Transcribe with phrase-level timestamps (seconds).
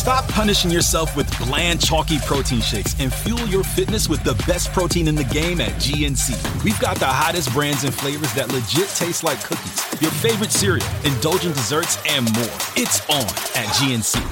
[0.00, 4.72] Stop punishing yourself with bland, chalky protein shakes and fuel your fitness with the best
[4.72, 6.64] protein in the game at GNC.
[6.64, 10.86] We've got the hottest brands and flavors that legit taste like cookies, your favorite cereal,
[11.04, 12.48] indulgent desserts, and more.
[12.76, 13.26] It's on
[13.60, 14.26] at GNC.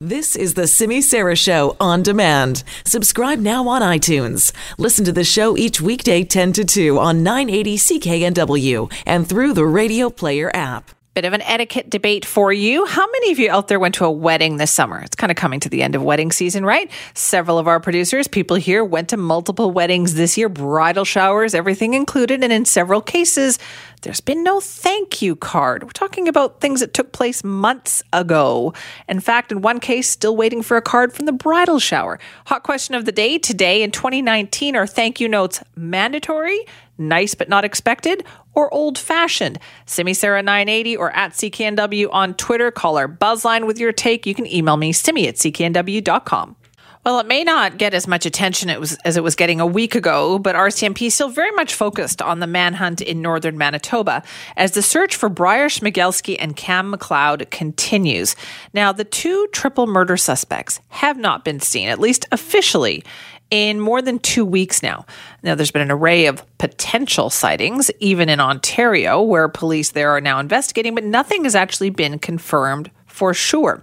[0.00, 2.62] This is the Simi Sara Show on demand.
[2.84, 4.52] Subscribe now on iTunes.
[4.78, 9.66] Listen to the show each weekday 10 to 2 on 980 CKNW and through the
[9.66, 10.92] Radio Player app.
[11.12, 12.86] Bit of an etiquette debate for you.
[12.86, 15.00] How many of you out there went to a wedding this summer?
[15.00, 16.88] It's kind of coming to the end of wedding season, right?
[17.14, 21.94] Several of our producers, people here, went to multiple weddings this year, bridal showers, everything
[21.94, 22.44] included.
[22.44, 23.58] And in several cases,
[24.02, 25.82] there's been no thank you card.
[25.82, 28.72] We're talking about things that took place months ago.
[29.08, 32.20] In fact, in one case, still waiting for a card from the bridal shower.
[32.46, 36.60] Hot question of the day today in 2019 are thank you notes mandatory?
[37.00, 39.58] Nice but not expected, or old fashioned.
[39.86, 42.70] Simi Sara 980 or at CKNW on Twitter.
[42.70, 44.26] Call our buzzline with your take.
[44.26, 46.56] You can email me, simi at cknw.com.
[47.02, 50.38] Well, it may not get as much attention as it was getting a week ago,
[50.38, 54.22] but RCMP is still very much focused on the manhunt in northern Manitoba
[54.54, 58.36] as the search for Bryer Schmegelsky and Kam McLeod continues.
[58.74, 63.02] Now, the two triple murder suspects have not been seen, at least officially,
[63.50, 65.04] in more than two weeks now.
[65.42, 70.20] Now, there's been an array of potential sightings, even in Ontario, where police there are
[70.20, 73.82] now investigating, but nothing has actually been confirmed for sure.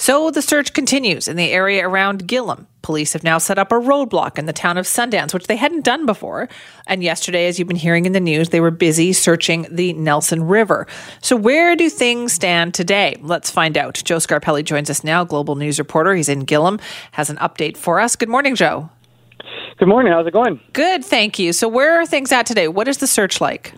[0.00, 2.64] So the search continues in the area around Gillam.
[2.80, 5.84] Police have now set up a roadblock in the town of Sundance, which they hadn't
[5.84, 6.48] done before.
[6.86, 10.44] And yesterday, as you've been hearing in the news, they were busy searching the Nelson
[10.44, 10.86] River.
[11.20, 13.16] So, where do things stand today?
[13.20, 14.00] Let's find out.
[14.02, 16.14] Joe Scarpelli joins us now, global news reporter.
[16.14, 16.80] He's in Gillam,
[17.12, 18.16] has an update for us.
[18.16, 18.88] Good morning, Joe.
[19.80, 20.12] Good morning.
[20.12, 20.60] How's it going?
[20.74, 21.54] Good, thank you.
[21.54, 22.68] So, where are things at today?
[22.68, 23.72] What is the search like?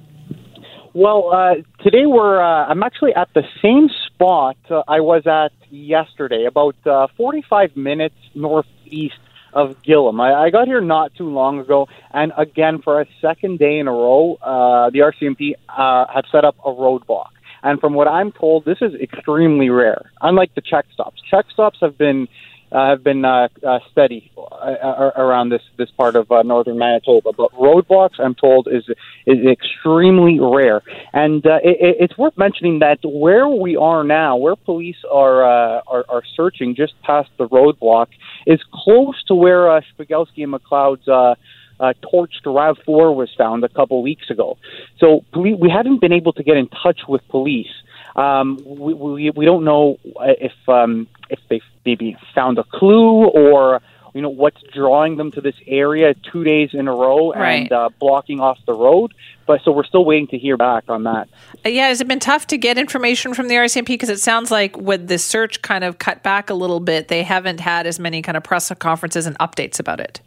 [0.94, 2.42] Well, uh, today we're.
[2.42, 7.76] Uh, I'm actually at the same spot uh, I was at yesterday, about uh, 45
[7.76, 9.14] minutes northeast
[9.52, 10.20] of Gillam.
[10.20, 13.86] I, I got here not too long ago, and again for a second day in
[13.86, 17.30] a row, uh, the RCMP uh, have set up a roadblock.
[17.62, 20.10] And from what I'm told, this is extremely rare.
[20.20, 22.26] Unlike the check stops, check stops have been
[22.72, 27.32] uh, have been uh, uh, steady uh, around this this part of uh, northern Manitoba.
[27.32, 28.84] But roadblocks, I'm told, is
[29.26, 30.82] is extremely rare,
[31.12, 35.82] and uh, it, it's worth mentioning that where we are now, where police are uh,
[35.86, 38.08] are, are searching just past the roadblock,
[38.46, 41.06] is close to where uh, and McLeod's.
[41.06, 41.34] Uh,
[41.80, 44.56] uh, torched RAV4 was found a couple weeks ago.
[44.98, 47.72] So we, we haven't been able to get in touch with police.
[48.14, 53.80] Um, we, we, we don't know if um, if they maybe found a clue or
[54.14, 57.62] you know what's drawing them to this area two days in a row right.
[57.62, 59.14] and uh, blocking off the road.
[59.46, 61.28] But so we're still waiting to hear back on that.
[61.64, 64.50] Uh, yeah, has it been tough to get information from the RCMP because it sounds
[64.50, 67.98] like with the search kind of cut back a little bit, they haven't had as
[67.98, 70.20] many kind of press conferences and updates about it.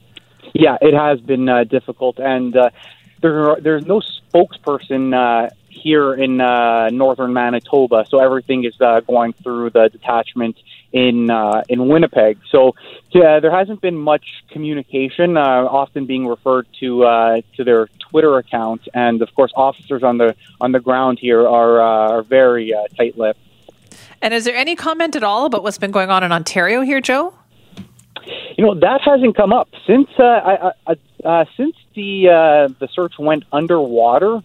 [0.53, 2.69] Yeah, it has been uh, difficult, and uh,
[3.21, 9.33] there there's no spokesperson uh, here in uh, northern Manitoba, so everything is uh, going
[9.33, 10.57] through the detachment
[10.95, 12.39] in uh, in Winnipeg.
[12.49, 12.73] So
[13.11, 18.87] there hasn't been much communication, uh, often being referred to uh, to their Twitter account,
[18.93, 22.87] and of course, officers on the on the ground here are uh, are very uh,
[22.97, 23.39] tight-lipped.
[24.21, 27.01] And is there any comment at all about what's been going on in Ontario here,
[27.01, 27.33] Joe?
[28.57, 30.95] You know that hasn't come up since uh, I, I,
[31.25, 34.41] uh, since the uh, the search went underwater.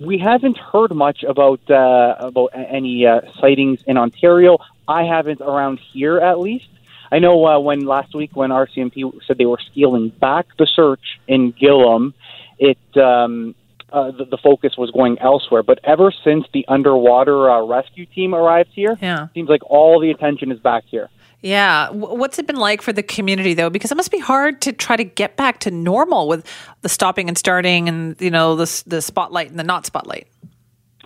[0.00, 4.58] We haven't heard much about uh, about any uh, sightings in Ontario.
[4.88, 6.68] I haven't around here, at least.
[7.12, 11.20] I know uh, when last week when RCMP said they were scaling back the search
[11.28, 12.14] in Gillam,
[12.58, 13.54] it um,
[13.92, 15.62] uh, the, the focus was going elsewhere.
[15.62, 19.28] But ever since the underwater uh, rescue team arrived here, yeah.
[19.34, 21.10] seems like all the attention is back here.
[21.42, 21.90] Yeah.
[21.90, 23.70] What's it been like for the community though?
[23.70, 26.46] Because it must be hard to try to get back to normal with
[26.82, 30.28] the stopping and starting and, you know, the, the spotlight and the not spotlight.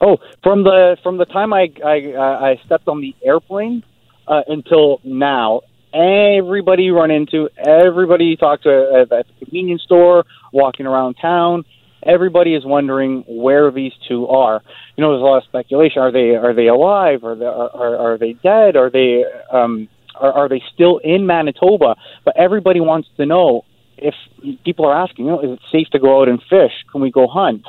[0.00, 3.84] Oh, from the from the time I I, I stepped on the airplane
[4.26, 5.60] uh, until now,
[5.94, 11.64] everybody you run into, everybody you talk to at the convenience store, walking around town,
[12.02, 14.62] everybody is wondering where these two are.
[14.96, 16.02] You know, there's a lot of speculation.
[16.02, 17.22] Are they are they alive?
[17.22, 18.76] Are they are, are they dead?
[18.76, 21.96] Are they um, are, are they still in Manitoba?
[22.24, 23.64] But everybody wants to know
[23.96, 24.14] if
[24.64, 26.72] people are asking, you know, is it safe to go out and fish?
[26.90, 27.64] Can we go hunt?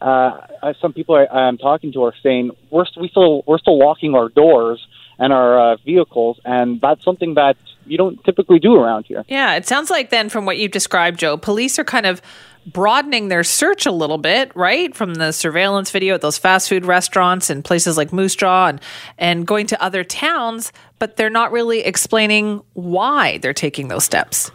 [0.00, 4.14] Uh, some people I, I'm talking to are saying we're we still we're still locking
[4.14, 4.86] our doors
[5.18, 9.24] and our uh, vehicles, and that's something that you don't typically do around here.
[9.28, 12.20] Yeah, it sounds like then from what you've described, Joe, police are kind of
[12.66, 14.94] broadening their search a little bit, right?
[14.94, 18.80] From the surveillance video at those fast food restaurants and places like Moose Jaw and,
[19.18, 24.50] and going to other towns, but they're not really explaining why they're taking those steps.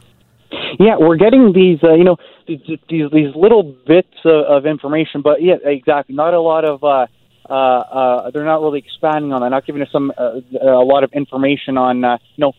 [0.80, 2.18] Yeah, we're getting these, uh, you know,
[2.48, 6.16] these, these these little bits of, of information, but yeah, exactly.
[6.16, 6.84] Not a lot of.
[6.84, 7.07] Uh,
[7.50, 9.50] uh, uh, they're not really expanding on that.
[9.50, 12.54] Not giving us some uh, a lot of information on, uh, you know,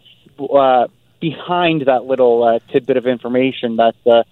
[0.46, 0.88] uh,
[1.20, 3.96] behind that little uh, tidbit of information that.
[4.06, 4.22] Uh,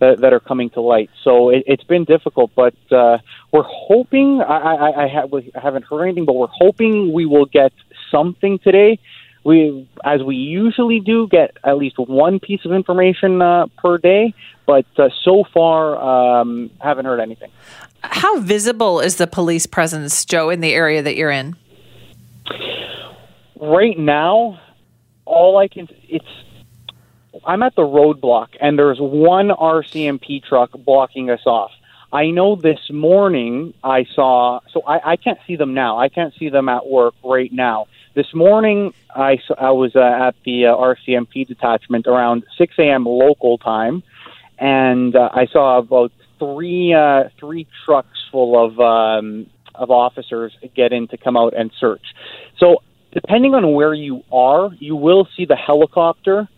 [0.00, 1.10] that, that are coming to light.
[1.24, 3.18] So it, it's been difficult, but uh,
[3.52, 4.40] we're hoping.
[4.40, 7.72] I, I, I, have, I haven't heard anything, but we're hoping we will get
[8.10, 8.98] something today.
[9.44, 14.34] We, as we usually do, get at least one piece of information uh, per day,
[14.66, 17.50] but uh, so far um, haven't heard anything.
[18.02, 21.56] How visible is the police presence, Joe, in the area that you're in?
[23.60, 24.60] Right now,
[25.28, 26.26] all I can it's
[27.46, 31.70] I'm at the roadblock and there's one RCMP truck blocking us off.
[32.12, 35.98] I know this morning I saw, so I, I can't see them now.
[35.98, 37.86] I can't see them at work right now.
[38.14, 43.04] This morning I, I was uh, at the uh, RCMP detachment around 6 a.m.
[43.04, 44.02] local time,
[44.58, 50.92] and uh, I saw about three uh, three trucks full of um, of officers get
[50.92, 52.14] in to come out and search.
[52.58, 52.82] So
[53.12, 56.48] depending on where you are, you will see the helicopter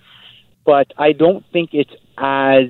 [0.64, 2.67] but I don't think it's as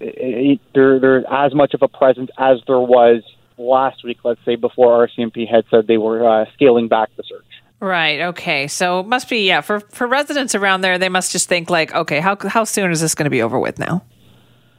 [0.00, 3.22] it, there there's as much of a presence as there was
[3.56, 4.18] last week.
[4.24, 7.44] Let's say before RCMP had said they were uh, scaling back the search.
[7.80, 8.20] Right.
[8.20, 8.66] Okay.
[8.66, 10.98] So it must be yeah for for residents around there.
[10.98, 13.58] They must just think like, okay, how how soon is this going to be over
[13.58, 14.04] with now?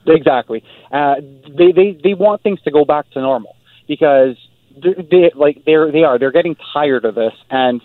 [0.06, 0.64] Exactly.
[0.92, 1.16] Uh,
[1.58, 3.56] they they they want things to go back to normal
[3.88, 4.36] because
[4.76, 7.82] they, they like they're they are they're getting tired of this and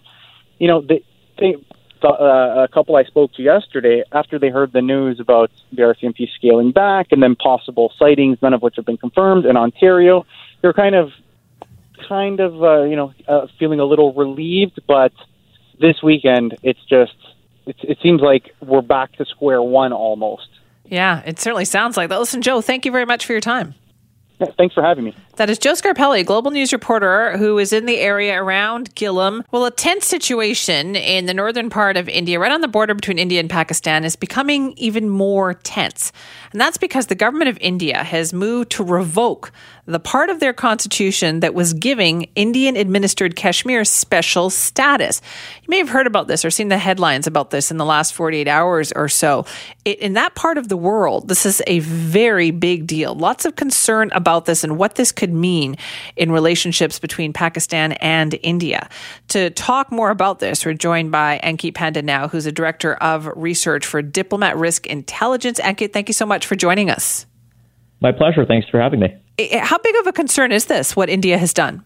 [0.65, 1.05] you know they,
[1.39, 1.57] they
[2.03, 6.29] uh, a couple I spoke to yesterday, after they heard the news about the RCMP
[6.37, 10.27] scaling back and then possible sightings, none of which have been confirmed in Ontario,
[10.61, 11.11] they're kind of,
[12.09, 14.81] kind of, uh, you know, uh, feeling a little relieved.
[14.87, 15.13] But
[15.81, 17.17] this weekend, it's just,
[17.67, 20.49] it, it seems like we're back to square one almost.
[20.85, 22.19] Yeah, it certainly sounds like that.
[22.19, 23.75] Listen, Joe, thank you very much for your time.
[24.41, 25.17] Yeah, thanks for having me.
[25.37, 29.43] That is Joe Scarpelli, global news reporter who is in the area around Gillam.
[29.51, 33.19] Well, a tense situation in the northern part of India, right on the border between
[33.19, 36.13] India and Pakistan, is becoming even more tense.
[36.53, 39.51] And that's because the government of India has moved to revoke
[39.87, 45.21] the part of their constitution that was giving Indian administered Kashmir special status.
[45.63, 48.15] You may have heard about this or seen the headlines about this in the last
[48.15, 49.45] 48 hours or so.
[49.85, 53.15] It, in that part of the world, this is a very big deal.
[53.15, 55.77] Lots of concern about this and what this could mean
[56.17, 58.89] in relationships between Pakistan and India.
[59.29, 63.27] To talk more about this, we're joined by Ankit Panda now, who's a director of
[63.37, 65.61] research for Diplomat Risk Intelligence.
[65.61, 67.27] Ankit, thank you so much for joining us.
[68.01, 68.45] My pleasure.
[68.45, 69.15] Thanks for having me.
[69.59, 71.85] How big of a concern is this, what India has done?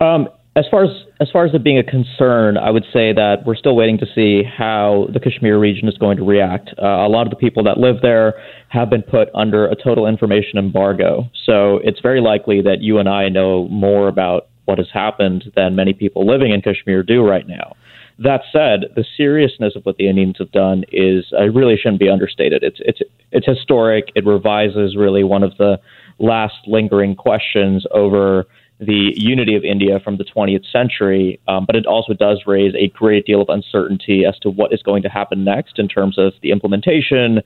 [0.00, 3.44] Um, as far as as far as it being a concern, I would say that
[3.46, 6.70] we're still waiting to see how the Kashmir region is going to react.
[6.82, 8.34] Uh, a lot of the people that live there
[8.68, 13.08] have been put under a total information embargo, so it's very likely that you and
[13.08, 17.46] I know more about what has happened than many people living in Kashmir do right
[17.46, 17.76] now.
[18.18, 22.08] That said, the seriousness of what the Indians have done is uh, really shouldn't be
[22.08, 22.62] understated.
[22.62, 23.00] It's it's
[23.30, 24.06] it's historic.
[24.14, 25.78] It revises really one of the
[26.18, 28.46] last lingering questions over
[28.78, 32.88] the unity of India from the 20th century, um, but it also does raise a
[32.88, 36.34] great deal of uncertainty as to what is going to happen next in terms of
[36.42, 37.40] the implementation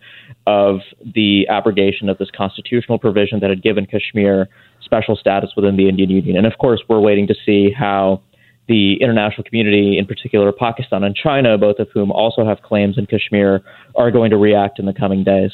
[0.46, 0.80] of
[1.14, 4.48] the abrogation of this constitutional provision that had given Kashmir
[4.80, 6.36] special status within the Indian Union.
[6.36, 8.22] And of course, we're waiting to see how
[8.66, 13.06] the international community, in particular Pakistan and China, both of whom also have claims in
[13.06, 13.62] Kashmir,
[13.94, 15.52] are going to react in the coming days.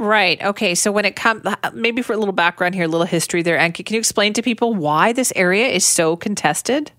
[0.00, 0.42] Right.
[0.42, 0.74] Okay.
[0.74, 3.84] So when it comes, maybe for a little background here, a little history there, Anki,
[3.84, 6.90] can you explain to people why this area is so contested?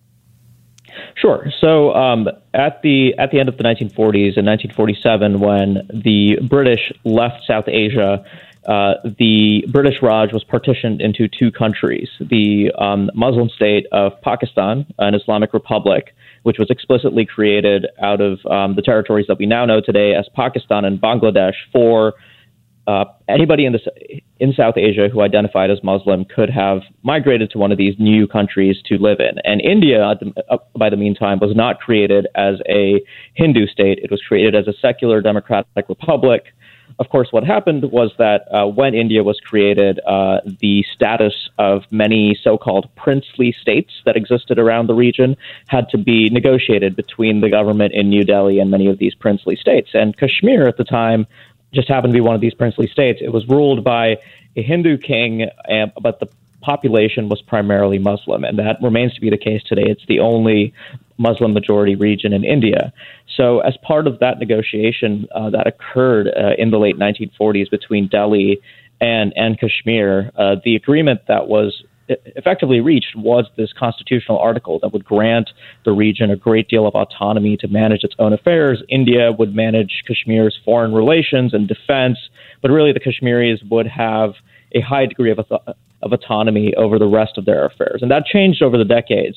[1.15, 1.47] Sure.
[1.59, 6.93] So um, at the at the end of the 1940s, in 1947, when the British
[7.03, 8.23] left South Asia,
[8.67, 14.85] uh, the British Raj was partitioned into two countries: the um, Muslim state of Pakistan,
[14.99, 19.65] an Islamic republic, which was explicitly created out of um, the territories that we now
[19.65, 22.13] know today as Pakistan and Bangladesh for
[22.87, 23.75] uh, anybody in,
[24.39, 28.27] in South Asia who identified as Muslim could have migrated to one of these new
[28.27, 29.37] countries to live in.
[29.43, 33.01] And India, uh, by the meantime, was not created as a
[33.33, 33.99] Hindu state.
[33.99, 36.45] It was created as a secular democratic republic
[36.99, 41.83] of course, what happened was that uh, when India was created, uh, the status of
[41.91, 45.35] many so called princely states that existed around the region
[45.67, 49.55] had to be negotiated between the government in New Delhi and many of these princely
[49.55, 49.89] states.
[49.93, 51.27] And Kashmir at the time
[51.73, 53.19] just happened to be one of these princely states.
[53.21, 54.17] It was ruled by
[54.55, 55.47] a Hindu king,
[56.01, 56.27] but the
[56.61, 59.83] population was primarily Muslim, and that remains to be the case today.
[59.85, 60.73] It's the only
[61.17, 62.93] Muslim majority region in India.
[63.35, 68.07] So, as part of that negotiation uh, that occurred uh, in the late 1940s between
[68.07, 68.61] Delhi
[68.99, 71.83] and, and Kashmir, uh, the agreement that was
[72.35, 75.49] effectively reached was this constitutional article that would grant
[75.85, 78.83] the region a great deal of autonomy to manage its own affairs.
[78.89, 82.17] India would manage Kashmir's foreign relations and defense,
[82.61, 84.33] but really the Kashmiris would have
[84.73, 87.99] a high degree of, of autonomy over the rest of their affairs.
[88.01, 89.35] And that changed over the decades.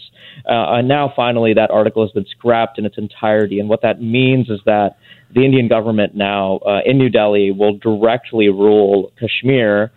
[0.49, 3.61] Uh, and now, finally, that article has been scrapped in its entirety.
[3.61, 4.97] And what that means is that
[5.35, 9.93] the Indian government now uh, in New Delhi will directly rule Kashmir.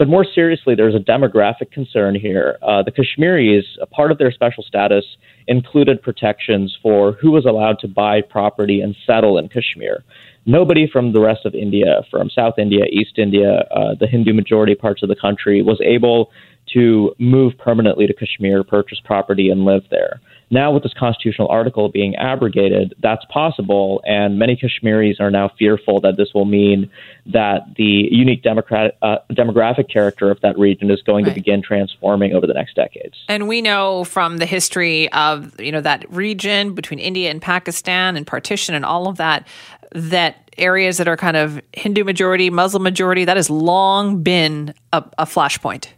[0.00, 2.56] But more seriously, there's a demographic concern here.
[2.62, 5.04] Uh, the Kashmiris, a part of their special status,
[5.46, 10.02] included protections for who was allowed to buy property and settle in Kashmir
[10.46, 14.74] nobody from the rest of India, from South India, East India, uh, the Hindu majority
[14.74, 16.30] parts of the country, was able
[16.72, 20.20] to move permanently to Kashmir, purchase property, and live there.
[20.52, 26.00] Now, with this constitutional article being abrogated, that's possible, and many Kashmiris are now fearful
[26.00, 26.90] that this will mean
[27.26, 31.30] that the unique uh, demographic character of that region is going right.
[31.30, 33.14] to begin transforming over the next decades.
[33.28, 38.16] And we know from the history of you know that region between India and Pakistan
[38.16, 39.46] and partition and all of that
[39.92, 45.04] that areas that are kind of Hindu majority, Muslim majority, that has long been a,
[45.18, 45.88] a flashpoint.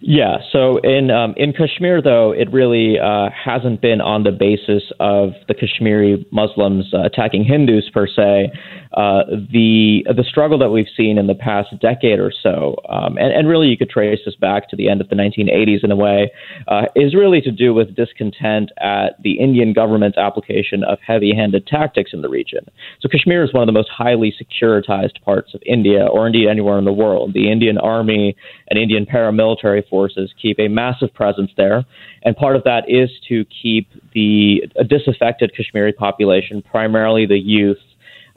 [0.00, 0.38] Yeah.
[0.52, 5.30] So in um, in Kashmir, though, it really uh, hasn't been on the basis of
[5.48, 8.52] the Kashmiri Muslims uh, attacking Hindus per se.
[8.94, 13.32] Uh, the the struggle that we've seen in the past decade or so, um, and,
[13.32, 15.96] and really you could trace this back to the end of the 1980s in a
[15.96, 16.30] way,
[16.68, 22.12] uh, is really to do with discontent at the Indian government's application of heavy-handed tactics
[22.12, 22.64] in the region.
[23.00, 26.78] So Kashmir is one of the most highly securitized parts of India, or indeed anywhere
[26.78, 27.34] in the world.
[27.34, 28.36] The Indian Army
[28.68, 31.84] and Indian paramilitary forces keep a massive presence there,
[32.22, 37.78] and part of that is to keep the disaffected Kashmiri population, primarily the youth,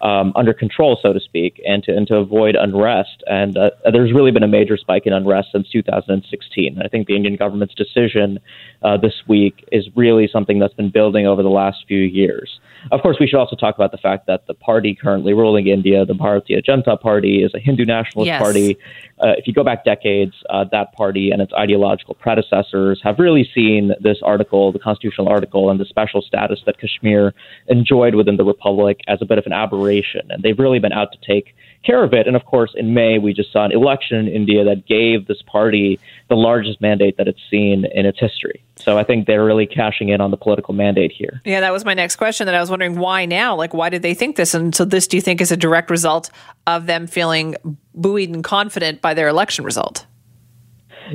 [0.01, 3.23] um, under control, so to speak, and to, and to avoid unrest.
[3.27, 6.79] And uh, there's really been a major spike in unrest since 2016.
[6.83, 8.39] I think the Indian government's decision
[8.83, 12.59] uh, this week is really something that's been building over the last few years.
[12.91, 16.05] Of course, we should also talk about the fact that the party currently ruling India,
[16.05, 18.41] the Bharatiya Janata Party, is a Hindu nationalist yes.
[18.41, 18.77] party.
[19.19, 23.49] Uh, if you go back decades, uh, that party and its ideological predecessors have really
[23.53, 27.33] seen this article, the constitutional article, and the special status that Kashmir
[27.67, 29.86] enjoyed within the republic as a bit of an aberration.
[30.29, 32.27] And they've really been out to take care of it.
[32.27, 35.41] And of course, in May, we just saw an election in India that gave this
[35.43, 38.63] party the largest mandate that it's seen in its history.
[38.75, 41.41] So I think they're really cashing in on the political mandate here.
[41.45, 43.55] Yeah, that was my next question that I was wondering why now?
[43.55, 44.53] Like, why did they think this?
[44.53, 46.29] And so, this do you think is a direct result
[46.65, 47.55] of them feeling
[47.95, 50.05] buoyed and confident by their election result?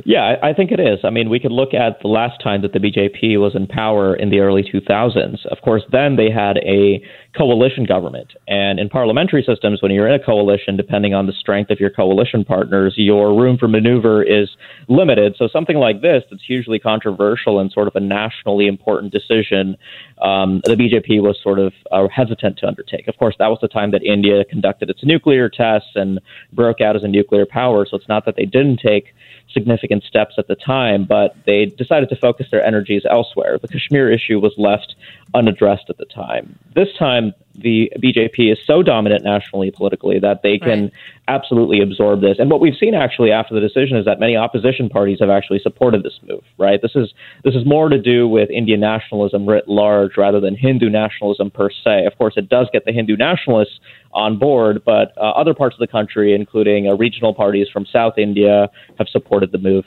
[0.05, 0.99] Yeah, I think it is.
[1.03, 4.15] I mean, we could look at the last time that the BJP was in power
[4.15, 5.45] in the early 2000s.
[5.45, 7.03] Of course, then they had a
[7.37, 8.33] coalition government.
[8.47, 11.89] And in parliamentary systems, when you're in a coalition, depending on the strength of your
[11.89, 14.49] coalition partners, your room for maneuver is
[14.87, 15.35] limited.
[15.37, 19.77] So something like this, that's hugely controversial and sort of a nationally important decision,
[20.21, 23.07] um, the BJP was sort of uh, hesitant to undertake.
[23.07, 26.19] Of course, that was the time that India conducted its nuclear tests and
[26.51, 27.85] broke out as a nuclear power.
[27.89, 29.13] So it's not that they didn't take
[29.53, 33.57] significant steps at the time, but they decided to focus their energies elsewhere.
[33.61, 34.95] The Kashmir issue was left
[35.33, 36.57] unaddressed at the time.
[36.75, 40.93] This time, the BJP is so dominant nationally politically that they can right.
[41.27, 42.37] absolutely absorb this.
[42.39, 45.59] And what we've seen actually after the decision is that many opposition parties have actually
[45.59, 46.43] supported this move.
[46.57, 46.81] Right?
[46.81, 50.89] This is this is more to do with Indian nationalism writ large rather than Hindu
[50.89, 52.05] nationalism per se.
[52.05, 53.79] Of course, it does get the Hindu nationalists
[54.13, 58.17] on board, but uh, other parts of the country, including uh, regional parties from South
[58.17, 59.85] India, have supported the move.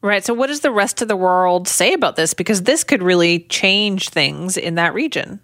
[0.00, 0.24] Right.
[0.24, 2.34] So, what does the rest of the world say about this?
[2.34, 5.40] Because this could really change things in that region.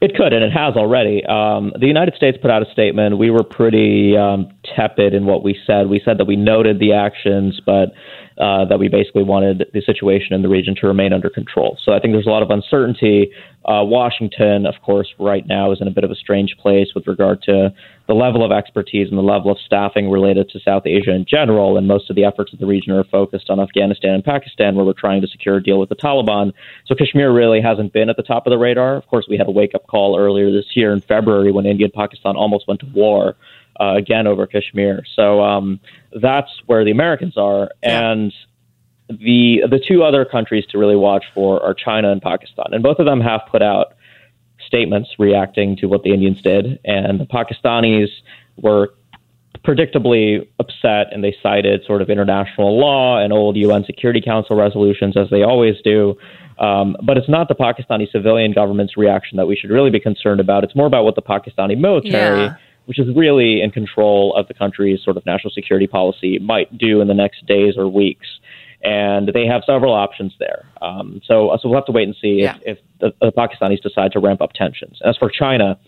[0.00, 1.24] It could, and it has already.
[1.24, 3.18] Um, the United States put out a statement.
[3.18, 5.88] We were pretty um, tepid in what we said.
[5.88, 7.92] We said that we noted the actions, but
[8.38, 11.76] uh, that we basically wanted the situation in the region to remain under control.
[11.84, 13.32] So I think there's a lot of uncertainty.
[13.64, 17.06] Uh, Washington, of course, right now is in a bit of a strange place with
[17.08, 17.70] regard to
[18.06, 21.76] the level of expertise and the level of staffing related to South Asia in general,
[21.76, 24.84] and most of the efforts of the region are focused on Afghanistan and Pakistan, where
[24.84, 26.52] we're trying to secure a deal with the Taliban.
[26.86, 28.96] So Kashmir really hasn't been at the top of the radar.
[28.96, 31.86] Of course, we had a wake up call earlier this year in February when India
[31.86, 33.34] and Pakistan almost went to war.
[33.80, 35.04] Uh, again over Kashmir.
[35.14, 35.78] So um,
[36.20, 37.70] that's where the Americans are.
[37.82, 38.10] Yeah.
[38.10, 38.32] And
[39.08, 42.98] the the two other countries to really watch for are China and Pakistan, and both
[42.98, 43.94] of them have put out
[44.66, 48.08] statements reacting to what the Indians did, and the Pakistanis
[48.56, 48.92] were
[49.64, 55.16] predictably upset, and they cited sort of international law and old UN Security Council resolutions
[55.16, 56.16] as they always do.
[56.58, 60.40] Um, but it's not the Pakistani civilian government's reaction that we should really be concerned
[60.40, 60.64] about.
[60.64, 62.42] It's more about what the Pakistani military.
[62.42, 62.56] Yeah
[62.88, 67.02] which is really in control of the country's sort of national security policy, might do
[67.02, 68.26] in the next days or weeks
[68.82, 70.64] and they have several options there.
[70.80, 72.56] Um, so, so we'll have to wait and see yeah.
[72.64, 75.00] if, if the, the, Pakistanis decide to ramp up tensions.
[75.04, 75.78] As for China,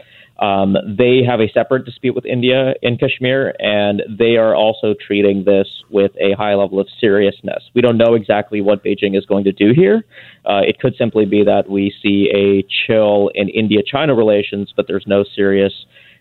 [0.41, 5.45] um, they have a separate dispute with India in Kashmir, and they are also treating
[5.45, 7.63] this with a high level of seriousness.
[7.75, 10.05] We don't know exactly what Beijing is going to do here.
[10.45, 14.87] Uh, it could simply be that we see a chill in India China relations, but
[14.89, 15.73] there's no serious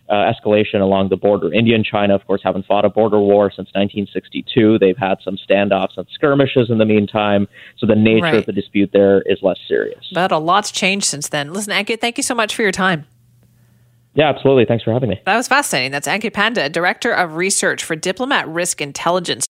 [0.10, 1.54] uh, escalation along the border.
[1.54, 4.80] India and China, of course, haven't fought a border war since 1962.
[4.80, 7.48] They've had some standoffs and skirmishes in the meantime.
[7.78, 8.36] So the nature right.
[8.36, 10.10] of the dispute there is less serious.
[10.14, 11.54] But a lot's changed since then.
[11.54, 13.06] Listen, Ankit, thank you so much for your time.
[14.16, 14.66] Yeah, absolutely.
[14.66, 15.22] Thanks for having me.
[15.26, 15.92] That was fascinating.
[15.92, 19.46] That's Ankit Panda, Director of Research for Diplomat Risk Intelligence.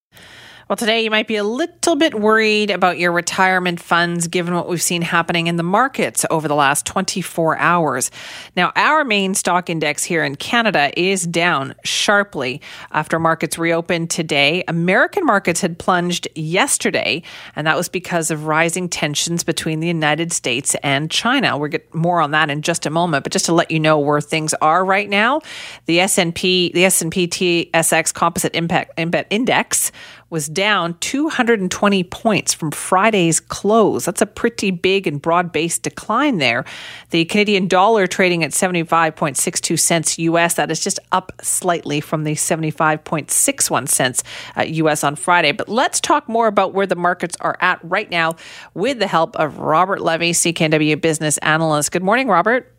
[0.69, 4.69] Well, today you might be a little bit worried about your retirement funds given what
[4.69, 8.11] we've seen happening in the markets over the last 24 hours.
[8.55, 12.61] Now, our main stock index here in Canada is down sharply
[12.91, 14.63] after markets reopened today.
[14.67, 17.23] American markets had plunged yesterday,
[17.55, 21.57] and that was because of rising tensions between the United States and China.
[21.57, 23.97] We'll get more on that in just a moment, but just to let you know
[23.97, 25.41] where things are right now,
[25.87, 28.93] the S&P, the S&P TSX Composite Impact
[29.31, 29.91] Index
[30.29, 34.05] was down 220 points from Friday's close.
[34.05, 36.65] That's a pretty big and broad based decline there.
[37.09, 40.55] The Canadian dollar trading at 75.62 cents US.
[40.55, 44.23] That is just up slightly from the 75.61 cents
[44.57, 45.51] US uh, on Friday.
[45.51, 48.35] But let's talk more about where the markets are at right now
[48.73, 51.91] with the help of Robert Levy, CKNW business analyst.
[51.91, 52.73] Good morning, Robert.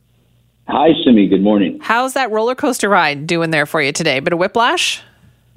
[0.68, 1.26] Hi, Simi.
[1.26, 1.78] Good morning.
[1.82, 4.20] How's that roller coaster ride doing there for you today?
[4.20, 5.02] Bit of whiplash?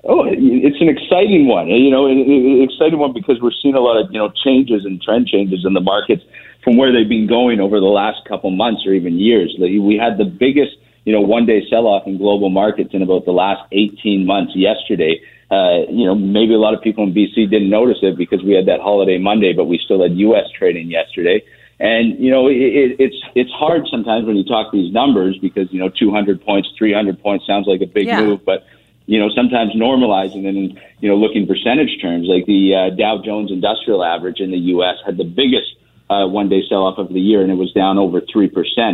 [0.05, 1.67] Oh, it's an exciting one.
[1.69, 5.01] You know, an exciting one because we're seeing a lot of you know changes and
[5.01, 6.23] trend changes in the markets
[6.61, 9.55] from where they've been going over the last couple months or even years.
[9.59, 13.23] We had the biggest you know one day sell off in global markets in about
[13.23, 15.21] the last 18 months yesterday.
[15.49, 18.53] Uh, you know, maybe a lot of people in BC didn't notice it because we
[18.53, 20.45] had that holiday Monday, but we still had U.S.
[20.57, 21.43] trading yesterday.
[21.79, 25.79] And you know, it, it's it's hard sometimes when you talk these numbers because you
[25.79, 28.19] know, 200 points, 300 points sounds like a big yeah.
[28.21, 28.65] move, but
[29.05, 33.51] you know, sometimes normalizing and, you know, looking percentage terms, like the uh, Dow Jones
[33.51, 34.95] Industrial Average in the U.S.
[35.05, 35.75] had the biggest
[36.09, 38.49] uh, one day sell off of the year, and it was down over 3%.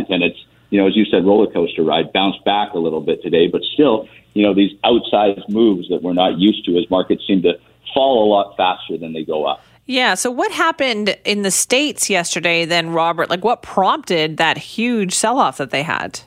[0.08, 0.38] And it's,
[0.70, 3.62] you know, as you said, roller coaster ride, bounced back a little bit today, but
[3.62, 7.58] still, you know, these outsized moves that we're not used to as markets seem to
[7.94, 9.62] fall a lot faster than they go up.
[9.86, 10.14] Yeah.
[10.14, 13.28] So, what happened in the States yesterday then, Robert?
[13.28, 16.20] Like, what prompted that huge sell off that they had?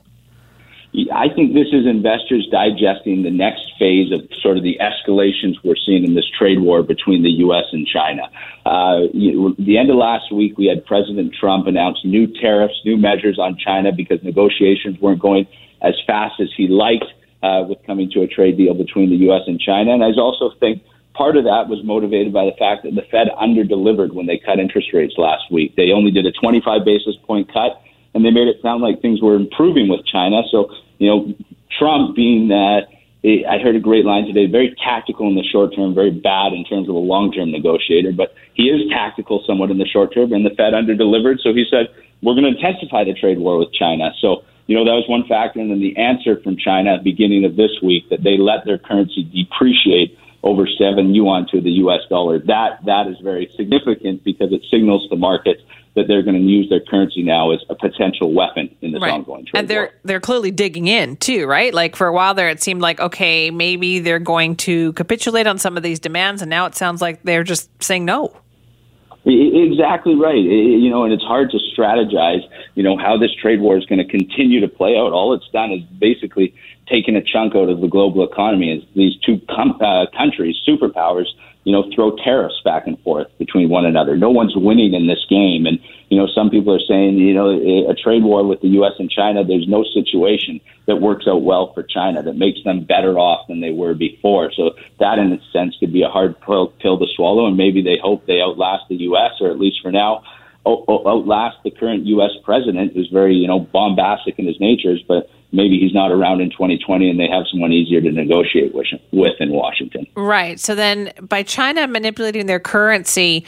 [1.11, 5.75] I think this is investors digesting the next phase of sort of the escalations we're
[5.75, 7.65] seeing in this trade war between the U.S.
[7.71, 8.29] and China.
[8.63, 13.39] Uh, the end of last week, we had President Trump announce new tariffs, new measures
[13.39, 15.47] on China because negotiations weren't going
[15.81, 17.05] as fast as he liked
[17.41, 19.41] uh, with coming to a trade deal between the U.S.
[19.47, 19.93] and China.
[19.93, 20.83] And I also think
[21.15, 24.59] part of that was motivated by the fact that the Fed underdelivered when they cut
[24.59, 25.75] interest rates last week.
[25.75, 27.81] They only did a 25 basis point cut
[28.13, 30.41] and they made it sound like things were improving with China.
[30.51, 31.33] So, you know,
[31.77, 32.87] Trump being that,
[33.23, 36.65] I heard a great line today, very tactical in the short term, very bad in
[36.65, 40.33] terms of a long term negotiator, but he is tactical somewhat in the short term,
[40.33, 41.39] and the Fed underdelivered.
[41.41, 41.87] So he said,
[42.21, 44.11] we're going to intensify the trade war with China.
[44.19, 45.59] So, you know, that was one factor.
[45.59, 48.65] And then the answer from China at the beginning of this week that they let
[48.65, 52.01] their currency depreciate over seven yuan to the U.S.
[52.09, 52.39] dollar.
[52.39, 55.59] That that is very significant because it signals the market
[55.95, 59.11] that they're going to use their currency now as a potential weapon in this right.
[59.11, 59.93] ongoing trade And they're war.
[60.03, 61.73] they're clearly digging in too, right?
[61.73, 65.57] Like for a while there, it seemed like okay, maybe they're going to capitulate on
[65.57, 68.35] some of these demands, and now it sounds like they're just saying no.
[69.25, 70.35] Exactly right.
[70.35, 72.41] You know, and it's hard to strategize,
[72.75, 75.13] you know, how this trade war is going to continue to play out.
[75.13, 76.53] All it's done is basically
[76.87, 81.27] taken a chunk out of the global economy as these two com- uh, countries, superpowers,
[81.63, 84.17] you know, throw tariffs back and forth between one another.
[84.17, 85.65] No one's winning in this game.
[85.65, 87.49] And, you know, some people are saying, you know,
[87.89, 88.93] a trade war with the U.S.
[88.99, 93.17] and China, there's no situation that works out well for China that makes them better
[93.17, 94.51] off than they were before.
[94.51, 97.47] So that, in a sense, could be a hard pill to swallow.
[97.47, 99.31] And maybe they hope they outlast the U.S.
[99.39, 100.23] or at least for now,
[100.65, 102.31] outlast the current U.S.
[102.43, 106.49] president, who's very, you know, bombastic in his natures, but maybe he's not around in
[106.49, 110.05] 2020 and they have someone easier to negotiate with, with in Washington.
[110.15, 110.59] Right.
[110.59, 113.45] So then by China manipulating their currency,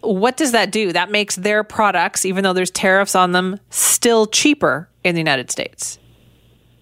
[0.00, 0.92] what does that do?
[0.92, 5.50] That makes their products, even though there's tariffs on them, still cheaper in the United
[5.50, 5.98] States.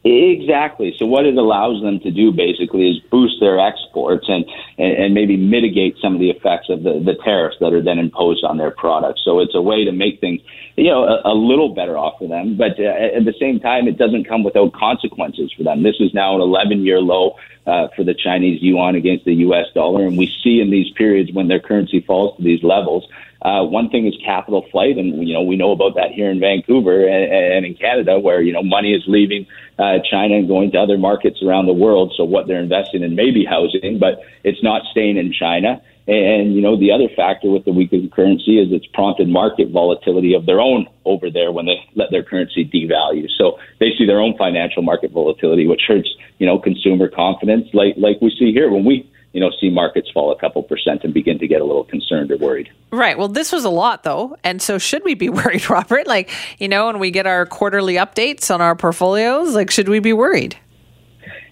[0.05, 0.93] Exactly.
[0.99, 4.45] So what it allows them to do basically is boost their exports and,
[4.77, 8.01] and, and maybe mitigate some of the effects of the, the tariffs that are then
[8.01, 9.23] imposed on their products.
[9.25, 10.41] So it's a way to make things,
[10.77, 12.57] you know, a, a little better off for them.
[12.57, 15.83] But uh, at the same time, it doesn't come without consequences for them.
[15.83, 19.67] This is now an 11 year low uh, for the Chinese yuan against the U.S.
[19.75, 20.07] dollar.
[20.07, 23.07] And we see in these periods when their currency falls to these levels,
[23.43, 26.39] uh, one thing is capital flight, and you know we know about that here in
[26.39, 29.47] Vancouver and, and in Canada, where you know money is leaving
[29.81, 32.15] uh, China and going to other markets around the world.
[32.17, 35.83] So what they're investing in may be housing, but it's not staying in China.
[36.09, 40.35] And you know the other factor with the weaker currency is it's prompted market volatility
[40.35, 43.29] of their own over there when they let their currency devalue.
[43.39, 47.95] So they see their own financial market volatility, which hurts you know consumer confidence, like
[47.97, 51.15] like we see here when we you know, see markets fall a couple percent and
[51.15, 52.71] begin to get a little concerned or worried.
[52.91, 53.17] Right.
[53.17, 54.37] Well, this was a lot though.
[54.45, 56.07] And so should we be worried, Robert?
[56.07, 59.99] Like, you know, when we get our quarterly updates on our portfolios, like, should we
[59.99, 60.57] be worried?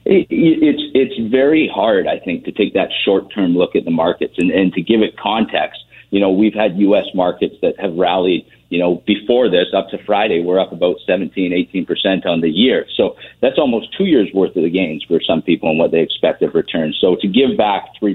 [0.05, 3.91] It, it's it's very hard, I think, to take that short term look at the
[3.91, 5.81] markets and, and to give it context.
[6.11, 7.07] You know, we've had U.S.
[7.15, 11.53] markets that have rallied you know, before this, up to Friday, we're up about 17,
[11.75, 12.87] 18% on the year.
[12.97, 16.01] So that's almost two years worth of the gains for some people and what they
[16.01, 16.97] expect of returns.
[17.01, 18.15] So to give back 3%,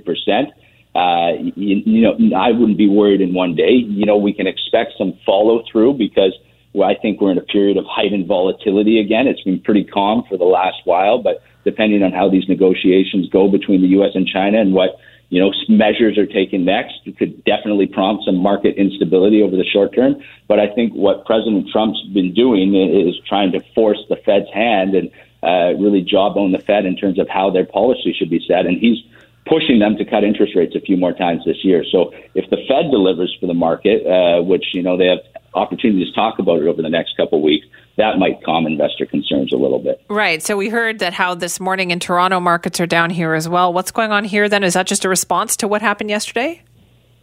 [0.96, 3.72] uh, you, you know, I wouldn't be worried in one day.
[3.72, 6.32] You know, we can expect some follow through because
[6.74, 9.28] I think we're in a period of heightened volatility again.
[9.28, 13.50] It's been pretty calm for the last while, but depending on how these negotiations go
[13.50, 14.12] between the U.S.
[14.16, 14.98] and China and what
[15.30, 17.02] you know, measures are taken next.
[17.06, 20.22] It could definitely prompt some market instability over the short term.
[20.48, 24.94] But I think what President Trump's been doing is trying to force the Fed's hand
[24.94, 28.66] and uh, really jawbone the Fed in terms of how their policy should be set.
[28.66, 28.98] And he's
[29.46, 31.84] pushing them to cut interest rates a few more times this year.
[31.92, 35.20] So if the Fed delivers for the market, uh, which you know they have
[35.56, 37.66] opportunities to talk about it over the next couple weeks,
[37.98, 40.04] that might calm investor concerns a little bit.
[40.10, 40.44] Right.
[40.44, 43.72] So we heard that how this morning in Toronto markets are down here as well.
[43.72, 44.64] What's going on here then?
[44.64, 46.62] Is that just a response to what happened yesterday?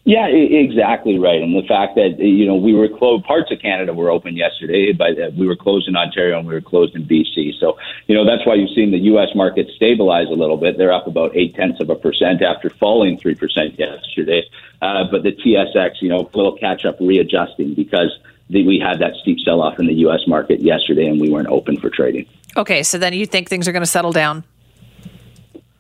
[0.05, 1.41] Yeah, exactly right.
[1.41, 4.93] And the fact that you know we were closed, parts of Canada were open yesterday,
[4.93, 7.53] but uh, we were closed in Ontario and we were closed in BC.
[7.61, 9.29] So you know that's why you've seen the U.S.
[9.37, 10.77] market stabilize a little bit.
[10.77, 14.43] They're up about eight tenths of a percent after falling three percent yesterday.
[14.81, 18.19] Uh, but the TSX, you know, a little catch up readjusting because
[18.51, 20.27] the, we had that steep sell off in the U.S.
[20.27, 22.27] market yesterday, and we weren't open for trading.
[22.57, 24.43] Okay, so then you think things are going to settle down?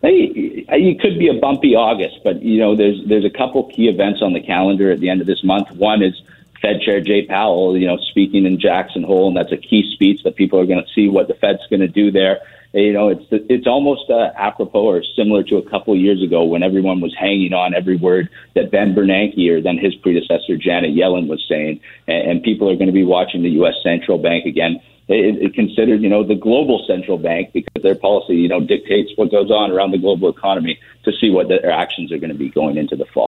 [0.00, 3.88] Hey, it could be a bumpy August, but you know, there's there's a couple key
[3.88, 5.70] events on the calendar at the end of this month.
[5.72, 6.20] One is
[6.61, 10.22] Fed Chair Jay Powell, you know, speaking in Jackson Hole, and that's a key speech
[10.24, 12.40] that people are going to see what the Fed's going to do there
[12.74, 16.62] you know, it's it's almost uh, apropos or similar to a couple years ago when
[16.62, 21.28] everyone was hanging on every word that Ben Bernanke or then his predecessor Janet Yellen
[21.28, 23.74] was saying, and, and people are going to be watching the U.S.
[23.82, 24.80] central bank again.
[25.09, 29.11] It, it considered, you know, the global central bank because their policy, you know, dictates
[29.17, 32.38] what goes on around the global economy to see what their actions are going to
[32.38, 33.29] be going into the fall.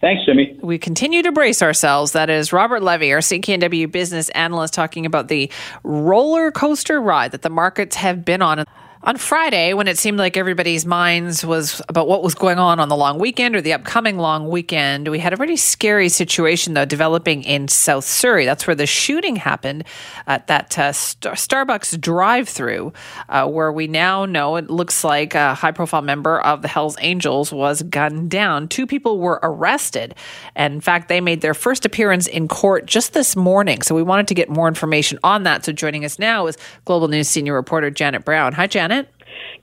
[0.00, 0.56] Thanks, Simi.
[0.62, 2.12] We continue to brace ourselves.
[2.12, 5.50] That is Robert Levy, our CKNW business analyst, talking about the
[5.82, 8.64] roller coaster ride that the markets have been on.
[9.08, 12.90] On Friday, when it seemed like everybody's minds was about what was going on on
[12.90, 16.84] the long weekend or the upcoming long weekend, we had a pretty scary situation, though,
[16.84, 18.44] developing in South Surrey.
[18.44, 19.84] That's where the shooting happened
[20.26, 22.92] at that uh, Star- Starbucks drive through,
[23.30, 26.98] uh, where we now know it looks like a high profile member of the Hells
[27.00, 28.68] Angels was gunned down.
[28.68, 30.16] Two people were arrested.
[30.54, 33.80] And in fact, they made their first appearance in court just this morning.
[33.80, 35.64] So we wanted to get more information on that.
[35.64, 38.52] So joining us now is Global News senior reporter Janet Brown.
[38.52, 38.97] Hi, Janet.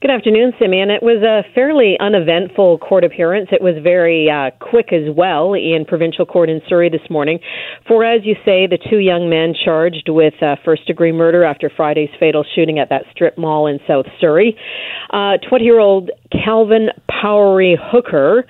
[0.02, 0.90] Good afternoon, Simeon.
[0.90, 3.48] It was a fairly uneventful court appearance.
[3.50, 7.38] It was very uh, quick as well in provincial court in Surrey this morning.
[7.88, 11.70] For, as you say, the two young men charged with uh, first degree murder after
[11.74, 14.54] Friday's fatal shooting at that strip mall in South Surrey.
[15.10, 15.16] 20
[15.50, 18.44] uh, year old Calvin Powery Hooker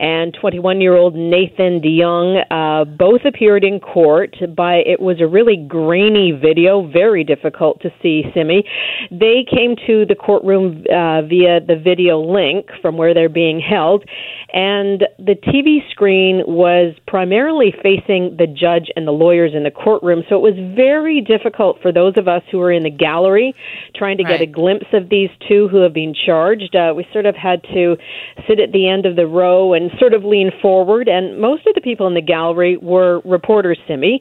[0.00, 4.34] and 21 year old Nathan DeJong uh, both appeared in court.
[4.56, 8.22] By it was a really grainy video, very difficult to see.
[8.34, 8.64] Simi,
[9.10, 14.04] they came to the courtroom uh, via the video link from where they're being held,
[14.54, 20.22] and the TV screen was primarily facing the judge and the lawyers in the courtroom.
[20.30, 23.54] So it was very difficult for those of us who were in the gallery
[23.94, 24.38] trying to right.
[24.38, 26.74] get a glimpse of these two who have been charged.
[26.74, 27.96] Uh, we sort of had to
[28.48, 31.74] sit at the end of the row and sort of lean forward, and most of
[31.74, 34.20] the people in the gallery were reporters, Simi.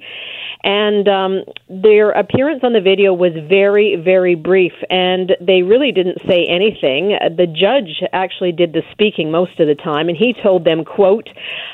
[0.62, 6.20] And um, their appearance on the video was very, very brief, and they really didn't
[6.28, 7.18] say anything.
[7.36, 11.30] The judge actually did the speaking most of the time, and he told them, quote,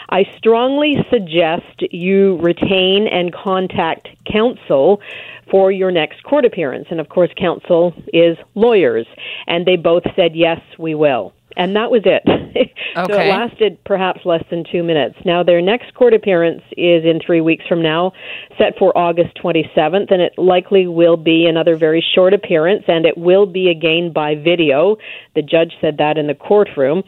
[0.09, 5.01] I strongly suggest you retain and contact counsel
[5.49, 6.87] for your next court appearance.
[6.91, 9.07] And of course, counsel is lawyers.
[9.47, 12.23] And they both said, yes, we will and that was it.
[12.25, 12.73] okay.
[12.95, 15.15] so it lasted perhaps less than two minutes.
[15.25, 18.11] Now, their next court appearance is in three weeks from now,
[18.57, 23.17] set for August 27th, and it likely will be another very short appearance, and it
[23.17, 24.97] will be again by video.
[25.35, 27.03] The judge said that in the courtroom.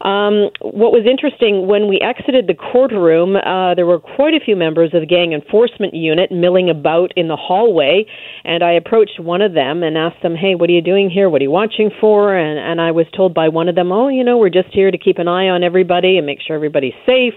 [0.00, 4.56] Um, what was interesting, when we exited the courtroom, uh, there were quite a few
[4.56, 8.06] members of the gang enforcement unit milling about in the hallway,
[8.44, 11.28] and I approached one of them and asked them, Hey, what are you doing here?
[11.28, 12.36] What are you watching for?
[12.36, 14.90] And, and I was told by one of them, oh, you know, we're just here
[14.90, 17.34] to keep an eye on everybody and make sure everybody's safe.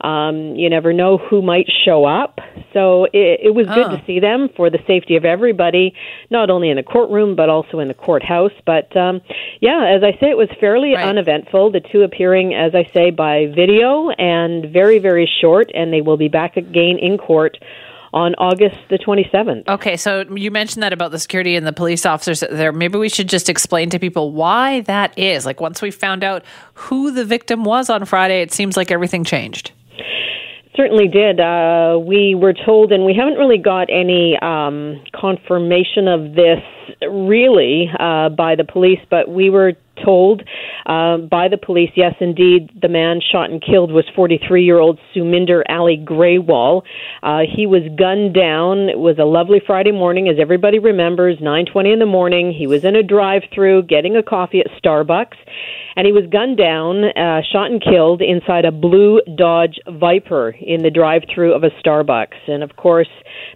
[0.00, 2.38] Um, you never know who might show up.
[2.72, 3.96] So it, it was good oh.
[3.96, 5.94] to see them for the safety of everybody,
[6.30, 8.52] not only in the courtroom, but also in the courthouse.
[8.64, 9.20] But um,
[9.60, 11.08] yeah, as I say, it was fairly right.
[11.08, 11.72] uneventful.
[11.72, 16.16] The two appearing, as I say, by video and very, very short, and they will
[16.16, 17.58] be back again in court
[18.12, 19.68] on August the 27th.
[19.68, 22.72] Okay, so you mentioned that about the security and the police officers there.
[22.72, 25.44] Maybe we should just explain to people why that is.
[25.44, 26.44] Like once we found out
[26.74, 29.72] who the victim was on Friday, it seems like everything changed.
[30.76, 31.40] Certainly did.
[31.40, 36.62] Uh, we were told, and we haven't really got any um, confirmation of this
[37.02, 39.72] really uh, by the police, but we were
[40.04, 40.42] told
[40.88, 44.98] uh, by the police, yes, indeed, the man shot and killed was 43 year old
[45.14, 46.82] Suminder Ali Grewal.
[47.22, 48.88] Uh, he was gunned down.
[48.88, 52.52] It was a lovely Friday morning, as everybody remembers, 9:20 in the morning.
[52.52, 55.36] He was in a drive-through getting a coffee at Starbucks,
[55.94, 60.82] and he was gunned down, uh, shot and killed inside a blue Dodge Viper in
[60.82, 62.48] the drive-through of a Starbucks.
[62.48, 63.08] And of course,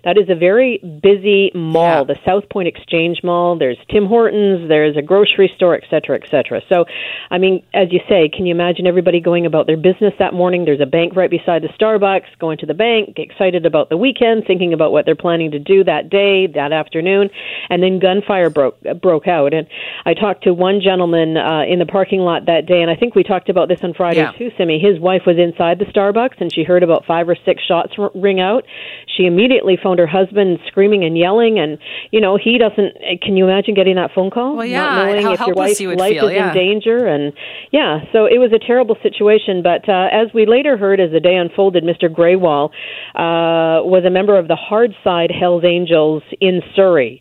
[0.04, 2.14] that is a very busy mall, yeah.
[2.14, 3.58] the South Point Exchange Mall.
[3.58, 6.60] There's Tim Hortons, there's a grocery store, et cetera, et cetera.
[6.68, 6.84] So,
[7.30, 10.64] I mean, as you say, can you imagine everybody going about their business that morning?
[10.64, 14.44] There's a bank right beside the Starbucks, going to the bank, excited about the weekend,
[14.46, 17.30] thinking about what they're planning to do that day, that afternoon,
[17.70, 19.54] and then gunfire broke broke out.
[19.54, 19.66] And
[20.04, 23.14] I talked to one gentleman uh, in the parking lot that day, and I think
[23.14, 24.32] we talked about this on Friday yeah.
[24.32, 24.78] too, Simi.
[24.78, 28.40] His wife was inside the Starbucks, and she heard about five or six shots ring
[28.40, 28.64] out.
[29.16, 31.78] She immediately phoned her husband, screaming and yelling, and
[32.10, 32.96] you know he doesn't.
[33.22, 34.56] Can you imagine getting that phone call?
[34.56, 36.48] Well, yeah, not knowing how if your wife's life feel, is yeah.
[36.48, 37.32] in danger, and
[37.70, 39.62] yeah, so it was a terrible situation.
[39.62, 42.08] But uh, as we later heard, as the day unfolded, Mr.
[42.08, 42.70] Grewal
[43.14, 47.20] uh, was a member of the hard side Hells Angels in Surrey.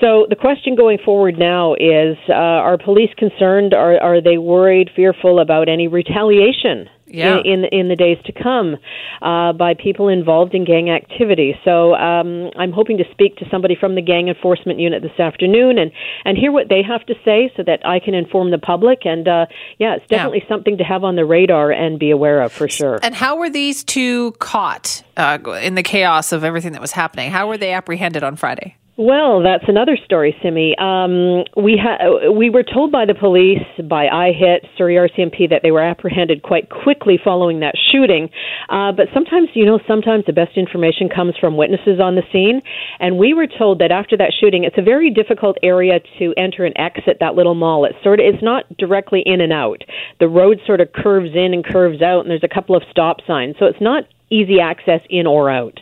[0.00, 3.74] So the question going forward now is: uh, Are police concerned?
[3.74, 7.38] Are are they worried, fearful about any retaliation yeah.
[7.44, 8.76] in, in, in the days to come
[9.22, 11.54] uh, by people involved in gang activity.
[11.64, 15.78] So um, I'm hoping to speak to somebody from the gang enforcement unit this afternoon
[15.78, 15.92] and
[16.24, 19.04] and hear what they have to say so that I can inform the public.
[19.04, 19.46] And uh,
[19.78, 20.48] yeah, it's definitely yeah.
[20.48, 22.98] something to have on the radar and be aware of for sure.
[23.02, 27.30] And how were these two caught uh, in the chaos of everything that was happening?
[27.30, 28.76] How were they apprehended on Friday?
[29.00, 30.76] Well, that's another story, Simi.
[30.76, 35.70] Um, we ha- we were told by the police, by IHIT, Surrey RCMP, that they
[35.70, 38.28] were apprehended quite quickly following that shooting.
[38.68, 42.60] Uh, but sometimes, you know, sometimes the best information comes from witnesses on the scene.
[42.98, 46.66] And we were told that after that shooting, it's a very difficult area to enter
[46.66, 47.86] and exit that little mall.
[47.86, 49.80] It's sort of it's not directly in and out.
[50.18, 53.22] The road sort of curves in and curves out, and there's a couple of stop
[53.26, 55.78] signs, so it's not easy access in or out.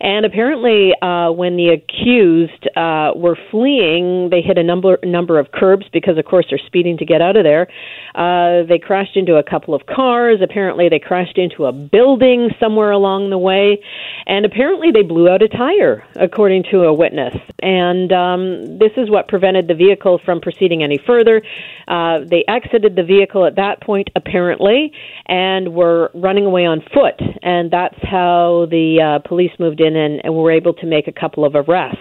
[0.00, 5.52] And apparently, uh, when the accused uh, were fleeing, they hit a number number of
[5.52, 7.68] curbs because, of course, they're speeding to get out of there.
[8.14, 10.40] Uh, they crashed into a couple of cars.
[10.42, 13.82] Apparently, they crashed into a building somewhere along the way,
[14.26, 17.34] and apparently, they blew out a tire, according to a witness.
[17.60, 21.42] And um, this is what prevented the vehicle from proceeding any further.
[21.88, 24.92] Uh, they exited the vehicle at that point, apparently,
[25.26, 29.96] and were running away on foot, and that that's how the uh, police moved in
[29.96, 31.98] and, and were able to make a couple of arrests.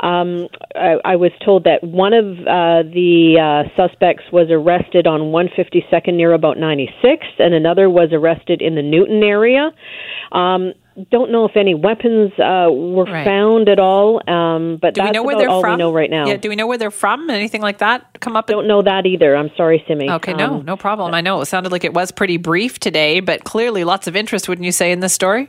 [0.00, 5.32] Um, I, I was told that one of uh, the uh, suspects was arrested on
[5.32, 9.70] 152nd near about 96, and another was arrested in the Newton area.
[10.32, 10.72] Um,
[11.10, 13.24] don't know if any weapons uh, were Right.
[13.24, 15.72] found at all, um, but Do that's we know where they're all from?
[15.72, 16.26] we know right now.
[16.26, 17.30] Yeah, do we know where they're from?
[17.30, 18.46] Anything like that come up?
[18.46, 19.34] Don't know that either.
[19.36, 20.10] I'm sorry, Simi.
[20.10, 21.14] Okay, no, Um, no problem.
[21.14, 24.48] I know it sounded like it was pretty brief today, but clearly lots of interest,
[24.48, 25.48] wouldn't you say, in this story?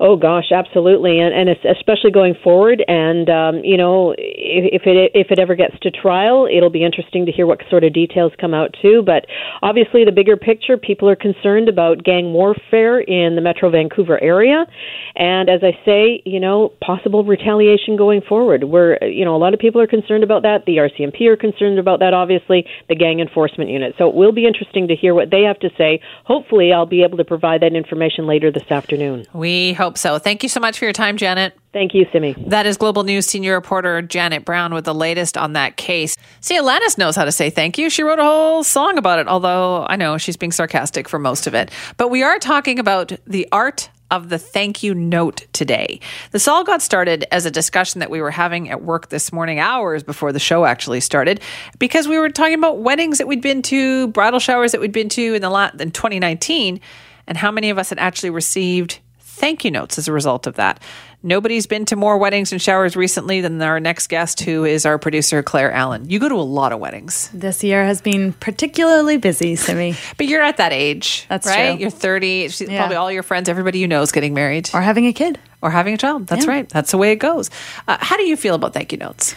[0.00, 2.84] Oh gosh, absolutely, and and especially going forward.
[2.88, 6.84] And um, you know, if, if it if it ever gets to trial, it'll be
[6.84, 9.02] interesting to hear what sort of details come out too.
[9.04, 9.26] But
[9.62, 14.66] obviously, the bigger picture, people are concerned about gang warfare in the Metro Vancouver area,
[15.14, 18.64] and as I say, you know, possible retaliation going forward.
[18.64, 20.64] We're you know, a lot of people are concerned about that.
[20.66, 22.14] The RCMP are concerned about that.
[22.14, 23.94] Obviously, the gang enforcement unit.
[23.98, 26.00] So it will be interesting to hear what they have to say.
[26.24, 29.26] Hopefully, I'll be able to provide that information later this afternoon.
[29.32, 30.18] We hope so.
[30.18, 31.56] Thank you so much for your time, Janet.
[31.72, 32.34] Thank you, Simi.
[32.46, 36.16] That is Global News senior reporter Janet Brown with the latest on that case.
[36.40, 37.90] See, Alanis knows how to say thank you.
[37.90, 41.46] She wrote a whole song about it, although I know she's being sarcastic for most
[41.46, 41.70] of it.
[41.96, 45.98] But we are talking about the art of the thank you note today.
[46.30, 49.58] This all got started as a discussion that we were having at work this morning,
[49.58, 51.40] hours before the show actually started,
[51.78, 55.08] because we were talking about weddings that we'd been to, bridal showers that we'd been
[55.08, 56.80] to in the la- in 2019,
[57.26, 59.00] and how many of us had actually received
[59.34, 60.80] thank you notes as a result of that.
[61.22, 64.98] Nobody's been to more weddings and showers recently than our next guest, who is our
[64.98, 66.08] producer, Claire Allen.
[66.10, 69.94] You go to a lot of weddings, This year has been particularly busy, Simi.
[70.18, 71.24] but you're at that age.
[71.30, 71.72] That's right.
[71.72, 71.80] true.
[71.80, 72.48] You're 30.
[72.48, 72.78] She's Yeah.
[72.80, 75.38] Probably all your friends, everybody you know is getting married Or having a kid.
[75.62, 76.26] or having a child.
[76.26, 76.50] That's Yeah.
[76.52, 76.68] right.
[76.68, 77.48] That's the way it goes.
[77.88, 79.34] Uh, how do you feel about thank you notes?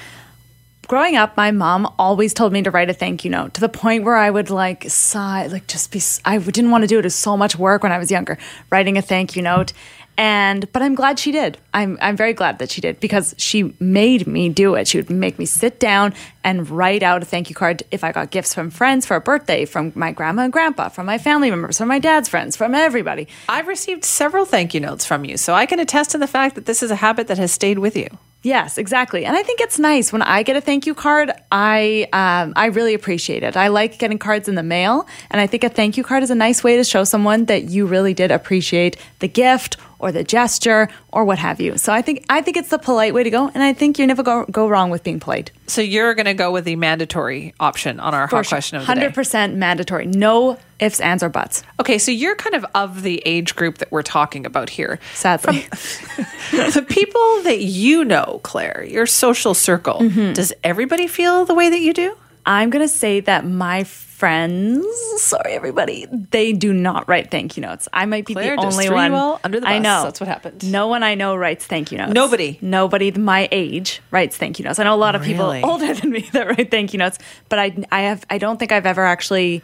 [0.87, 3.67] Growing up, my mom always told me to write a thank you note to the
[3.67, 6.99] point where I would like sigh, like just be, I didn't want to do it.
[6.99, 8.37] It was so much work when I was younger,
[8.69, 9.73] writing a thank you note.
[10.17, 11.57] And, but I'm glad she did.
[11.73, 14.87] I'm, I'm very glad that she did because she made me do it.
[14.87, 18.13] She would make me sit down and write out a thank you card if I
[18.13, 21.49] got gifts from friends for a birthday, from my grandma and grandpa, from my family
[21.49, 23.27] members, from my dad's friends, from everybody.
[23.49, 26.55] I've received several thank you notes from you, so I can attest to the fact
[26.55, 28.07] that this is a habit that has stayed with you.
[28.43, 29.25] Yes, exactly.
[29.25, 31.31] And I think it's nice when I get a thank you card.
[31.51, 33.57] I um, I really appreciate it.
[33.57, 36.29] I like getting cards in the mail, and I think a thank you card is
[36.29, 40.23] a nice way to show someone that you really did appreciate the gift or the
[40.23, 41.77] gesture or what have you.
[41.77, 44.05] So I think I think it's the polite way to go, and I think you
[44.07, 45.51] never go go wrong with being polite.
[45.67, 48.93] So you're going to go with the mandatory option on our hot question of the
[48.93, 48.99] day.
[48.99, 50.05] Hundred percent mandatory.
[50.05, 51.63] No ifs, ands, or buts.
[51.79, 54.99] Okay, so you're kind of of the age group that we're talking about here.
[55.15, 55.61] Sadly,
[56.51, 60.33] the people that you know, Claire, your social circle, Mm-hmm.
[60.33, 62.15] does everybody feel the way that you do?
[62.45, 63.83] I'm gonna say that my
[64.17, 64.83] friends,
[65.17, 67.87] sorry everybody, they do not write thank you notes.
[67.93, 69.13] I might be Claire the only one.
[69.13, 70.71] all under the I know That's what happened.
[70.71, 72.13] No one I know writes thank you notes.
[72.13, 72.57] Nobody?
[72.59, 74.79] Nobody my age writes thank you notes.
[74.79, 75.59] I know a lot of Really?
[75.59, 78.57] people older than me that write thank you notes, but I I have I don't
[78.57, 79.61] think I've ever actually.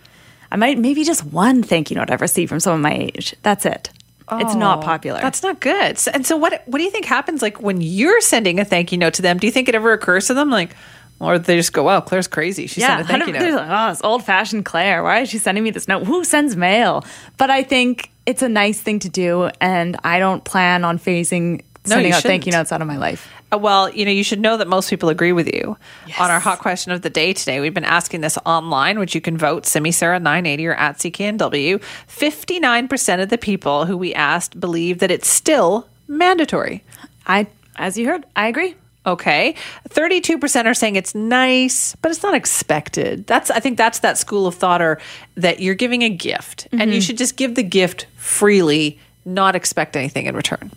[0.52, 3.36] I might maybe just one thank you note I've received from someone my age.
[3.42, 3.90] That's it.
[4.34, 5.20] it's not oh, popular.
[5.20, 5.98] That's not good.
[5.98, 8.92] So, and so, what what do you think happens like when you're sending a thank
[8.92, 9.40] you note to them?
[9.40, 10.76] Do you think it ever occurs to them like,
[11.20, 12.68] or they just go, "Wow, Claire's crazy.
[12.68, 15.04] She yeah, sent a thank you 100% note." like, oh, it's old fashioned Claire.
[15.04, 16.06] Why is she sending me this note?
[16.06, 17.04] Who sends mail?
[17.38, 21.62] But I think it's a nice thing to do, and I don't plan on phasing
[21.86, 23.30] No, sending out thank you notes out of my life.
[23.52, 25.78] Uh, Well, you know, you should know that most people agree with you.
[26.20, 29.22] On our hot question of the day today, we've been asking this online, which you
[29.22, 31.82] can vote Simi Sara 980 or at CKNW.
[32.08, 36.84] 59% of the people who we asked believe that it's still mandatory.
[37.28, 38.76] I, as you heard, I agree.
[39.06, 39.56] Okay.
[39.90, 43.28] 32% are saying it's nice, but it's not expected.
[43.28, 45.00] That's I think that's that school of thought or
[45.36, 47.00] that you're giving a gift and you mm-hmm.
[47.00, 50.72] should just give the gift freely, not expect anything in return.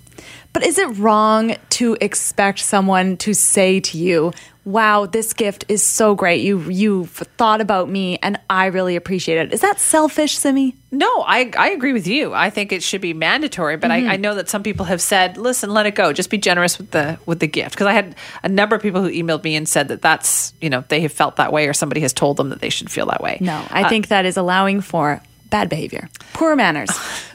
[0.57, 4.33] But is it wrong to expect someone to say to you,
[4.64, 6.40] "Wow, this gift is so great.
[6.40, 10.75] You you've thought about me and I really appreciate it." Is that selfish, Simi?
[10.90, 12.33] No, I, I agree with you.
[12.33, 14.09] I think it should be mandatory, but Mm-hmm.
[14.09, 16.14] I, I know that some people have said, "Listen, let it go.
[16.14, 19.03] Just be generous with the with the gift." Because I had a number of people
[19.03, 21.75] who emailed me and said that that's you know they have felt that way, or
[21.75, 23.37] somebody has told them that they should feel that way.
[23.42, 26.91] No, I think that is allowing for bad behavior, poor manners,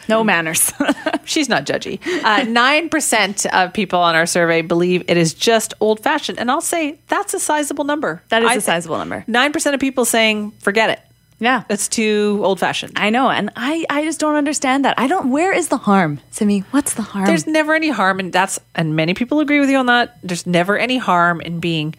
[0.08, 0.72] no manners.
[1.26, 2.00] She's not judgy.
[2.24, 6.50] Uh, Nine percent of people on our survey believe it is just old fashioned, and
[6.52, 8.22] I'll say that's a sizable number.
[8.30, 9.24] That is I a sizable number.
[9.28, 11.00] Nine percent of people saying forget it.
[11.40, 11.64] yeah.
[11.70, 12.94] It's too old fashioned.
[12.98, 14.96] I know, and I, I just don't understand that.
[15.00, 15.32] I don't.
[15.32, 16.60] Where is the harm, Simi?
[16.72, 17.26] What's the harm?
[17.26, 20.18] There's never any harm and that's and many people agree with you on that.
[20.24, 21.96] There's never any harm in being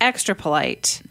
[0.00, 1.02] extra polite,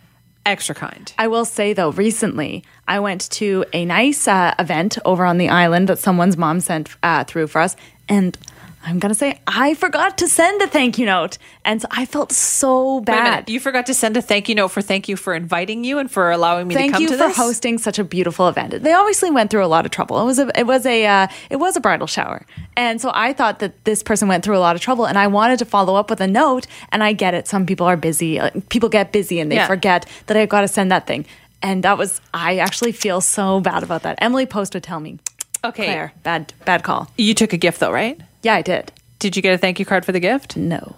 [0.46, 1.12] extra kind.
[1.18, 5.50] I will say though, recently I went to a nice uh, event over on the
[5.50, 7.76] island that someone's mom sent uh, through for us,
[8.08, 8.38] and
[8.88, 12.31] I'm gonna say I forgot to send a thank you note, and so I felt
[12.31, 13.49] so bad.
[13.49, 16.09] You forgot to send a thank you note for thank you for inviting you and
[16.09, 18.83] for allowing me to Thank come you for hosting such a beautiful event.
[18.83, 20.21] They obviously went through a lot of trouble.
[20.21, 22.45] It was a it was a uh, it was a bridal shower,
[22.77, 25.27] and so I thought that this person went through a lot of trouble, and I
[25.27, 26.67] wanted to follow up with a note.
[26.91, 28.39] And I get it; some people are busy.
[28.39, 29.67] uh, People get busy, and they Yeah.
[29.67, 31.25] forget that I've got to send that thing.
[31.63, 34.19] And that was I actually feel so bad about that.
[34.21, 35.17] Emily Post would tell me,
[35.63, 35.86] Okay.
[35.86, 37.09] Claire, bad bad call.
[37.17, 38.19] You took a gift though, right?
[38.46, 38.91] Yeah, I did.
[39.18, 40.56] Did you get a thank you card for the gift?
[40.56, 40.96] No.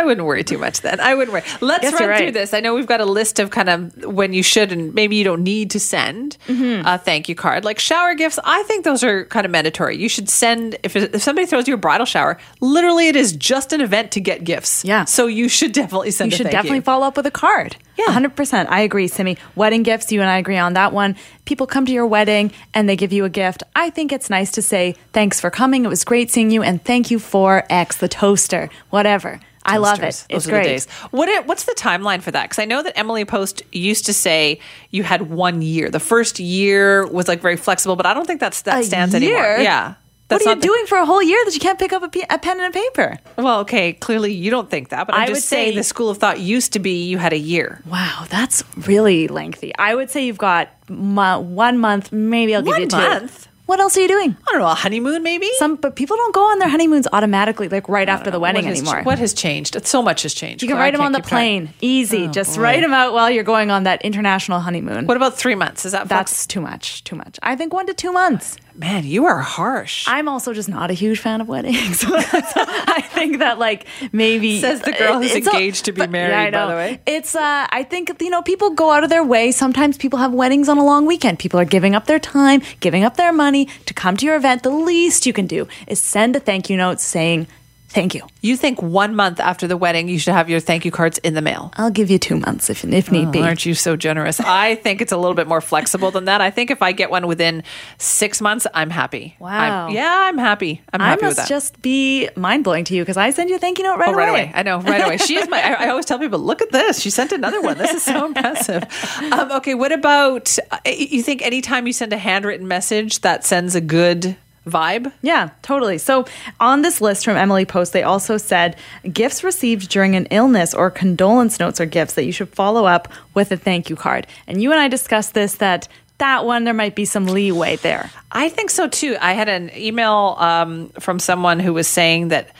[0.00, 0.98] I wouldn't worry too much then.
[1.00, 1.42] I wouldn't worry.
[1.60, 2.54] Let's Yes, run you're through this.
[2.54, 5.24] I know we've got a list of kind of when you should and maybe you
[5.24, 6.86] don't need to send Mm-hmm.
[6.86, 7.64] a thank you card.
[7.64, 9.96] Like shower gifts, I think those are kind of mandatory.
[9.98, 13.72] You should send if, if somebody throws you a bridal shower, literally it is just
[13.72, 14.84] an event to get gifts.
[14.84, 15.04] Yeah.
[15.04, 16.82] So you should definitely send you should definitely you.
[16.82, 17.76] follow up with a card.
[17.98, 18.06] Yeah.
[18.06, 18.66] 100%.
[18.68, 19.36] I agree, Simi.
[19.54, 21.16] Wedding gifts, you and I agree on that one.
[21.44, 23.62] People come to your wedding and they give you a gift.
[23.76, 25.84] I think it's nice to say, thanks for coming.
[25.84, 26.62] It was great seeing you.
[26.62, 29.40] And thank you for X, the toaster, whatever.
[29.64, 30.24] I love it.
[30.30, 30.62] It's are great.
[30.62, 30.86] the days.
[31.10, 32.44] What it, what's the timeline for that?
[32.44, 34.58] Because I know that Emily Post used to say
[34.90, 35.90] you had one year.
[35.90, 39.14] The first year was like very flexible, but I don't think that's that A stands
[39.14, 39.36] anymore.
[39.42, 39.58] year?
[39.60, 39.88] Yeah.
[39.88, 42.04] What That's are you the- doing for a whole year that you can't pick up
[42.04, 43.16] a, pe- a pen and a paper?
[43.36, 45.82] Well, okay, clearly you don't think that, but I'm I just would saying say- the
[45.82, 47.82] school of thought used to be you had a year.
[47.84, 49.72] Wow, that's really lengthy.
[49.76, 52.96] I would say you've got mo- one month, maybe I'll give One you two.
[52.96, 53.48] month?
[53.70, 54.36] What else are you doing?
[54.48, 55.48] I don't know, a honeymoon maybe?
[55.58, 58.70] Some, but people don't go on their honeymoons automatically, like right after the wedding what
[58.70, 59.04] has, anymore.
[59.04, 59.86] What has changed?
[59.86, 60.64] So much has changed.
[60.64, 61.72] You can write them on the plane.
[61.80, 62.24] Easy.
[62.24, 62.62] Oh, Just boy.
[62.62, 65.06] write them out while you're going on that international honeymoon.
[65.06, 65.86] What about three months?
[65.86, 67.04] Is that That's too much.
[67.04, 67.38] Too much.
[67.44, 68.56] I think one to two months.
[68.80, 69.04] Man?
[69.04, 70.06] You are harsh.
[70.08, 72.04] I'm also just not a huge fan of weddings.
[72.08, 76.10] I think that like maybe Says the girl who's it's a- engaged to be but-
[76.10, 77.00] married, yeah, by the way.
[77.06, 79.52] it's uh, I think you know people go out of their way.
[79.52, 81.38] Sometimes people have weddings on a long weekend.
[81.38, 84.62] People are giving up their time, giving up their money to come to your event.
[84.62, 87.46] The least you can do is send a thank you note saying
[87.90, 88.22] thank you.
[88.40, 91.34] you think one month after the wedding you should have your thank you cards in
[91.34, 91.72] the mail?
[91.76, 93.40] I'll give you two months if if need be.
[93.40, 94.40] Oh, Aren't you so generous?
[94.64, 96.40] I think it's a little bit more flexible than that.
[96.40, 97.62] I think if I get one within
[97.98, 99.36] six months, I'm happy.
[99.38, 99.86] Wow.
[99.86, 100.80] I'm- yeah, I'm happy.
[100.92, 103.58] I'm I happy must just be mind blowing to you because I send you a
[103.58, 104.40] thank you note right, Oh, right away.
[104.44, 104.52] away.
[104.54, 105.16] I know, right away.
[105.18, 105.60] She is my.
[105.60, 107.00] I, I always tell people, look at this.
[107.00, 107.76] She sent another one.
[107.78, 108.84] This is so impressive.
[109.32, 110.56] Um, okay, what about?
[110.70, 114.36] Uh, you think anytime you send a handwritten message that sends a good
[114.66, 115.12] vibe?
[115.22, 115.98] Yeah, totally.
[115.98, 116.26] So
[116.58, 118.76] on this list from Emily Post, they also said
[119.12, 123.08] gifts received during an illness or condolence notes or gifts that you should follow up
[123.34, 124.26] with a thank you card.
[124.46, 125.88] And you and I discussed this that
[126.18, 128.10] that one there might be some leeway there.
[128.30, 129.16] I think so too.
[129.20, 132.50] I had an email um, from someone who was saying that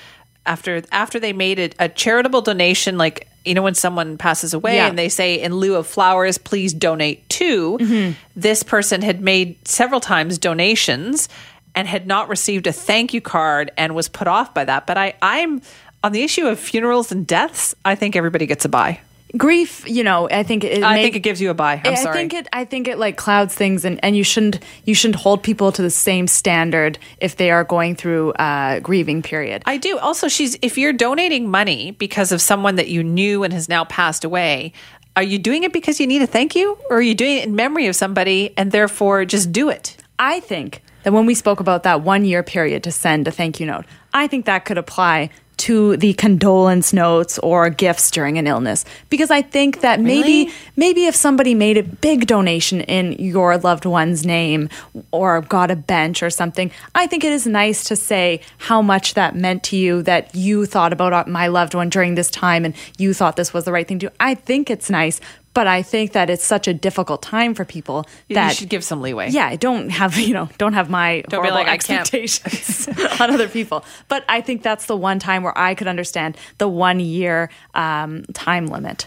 [0.47, 4.77] after after they made it a charitable donation, like you know when someone passes away
[4.77, 4.87] Yeah.
[4.89, 8.15] and they say in lieu of flowers, please donate to.
[8.35, 11.29] This person had made several times donations
[11.75, 14.87] and had not received a thank you card and was put off by that.
[14.87, 15.63] But I, I'm
[16.03, 17.75] on the issue of funerals and deaths.
[17.85, 19.01] I think everybody gets a bye.
[19.37, 21.81] Grief, you know, I think it I think it gives you a bye.
[21.85, 22.17] I'm I sorry.
[22.17, 22.49] think it.
[22.53, 25.83] I think it like clouds things, and, and you shouldn't you shouldn't hold people to
[25.83, 29.63] the same standard if they are going through a grieving period.
[29.67, 29.99] I do.
[29.99, 33.85] Also, she's if you're donating money because of someone that you knew and has now
[33.85, 34.73] passed away,
[35.15, 37.45] are you doing it because you need a thank you, or are you doing it
[37.47, 39.97] in memory of somebody and therefore just do it?
[40.19, 43.61] I think that when we spoke about that one year period to send a thank
[43.61, 48.47] you note, I think that could apply to the condolence notes or gifts during an
[48.47, 50.53] illness because I think that maybe Really?
[50.77, 54.71] maybe if somebody made a big donation in your loved one's name
[55.11, 59.13] or got a bench or something, I think it is nice to say how much
[59.13, 62.75] that meant to you that you thought about my loved one during this time and
[62.97, 64.15] you thought this was the right thing to do.
[64.19, 65.21] I think it's nice,
[65.53, 68.85] But I think that it's such a difficult time for people that you should give
[68.85, 69.31] some leeway.
[69.31, 72.89] Yeah, don't have you know don't have my Don't horrible like, expectations
[73.21, 73.85] on other people.
[74.09, 78.23] But I think that's the one time where I could understand the one year um,
[78.33, 79.07] time limit.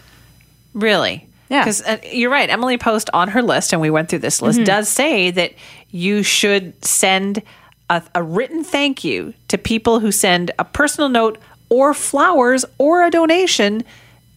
[0.74, 1.26] Really?
[1.48, 1.62] Yeah.
[1.62, 2.50] Because uh, you're right.
[2.50, 4.46] Emily Post on her list, and we went through this Mm-hmm.
[4.46, 5.52] list, does say that
[5.90, 7.42] you should send
[7.88, 11.38] a, a written thank you to people who send a personal note
[11.68, 13.82] or flowers or a donation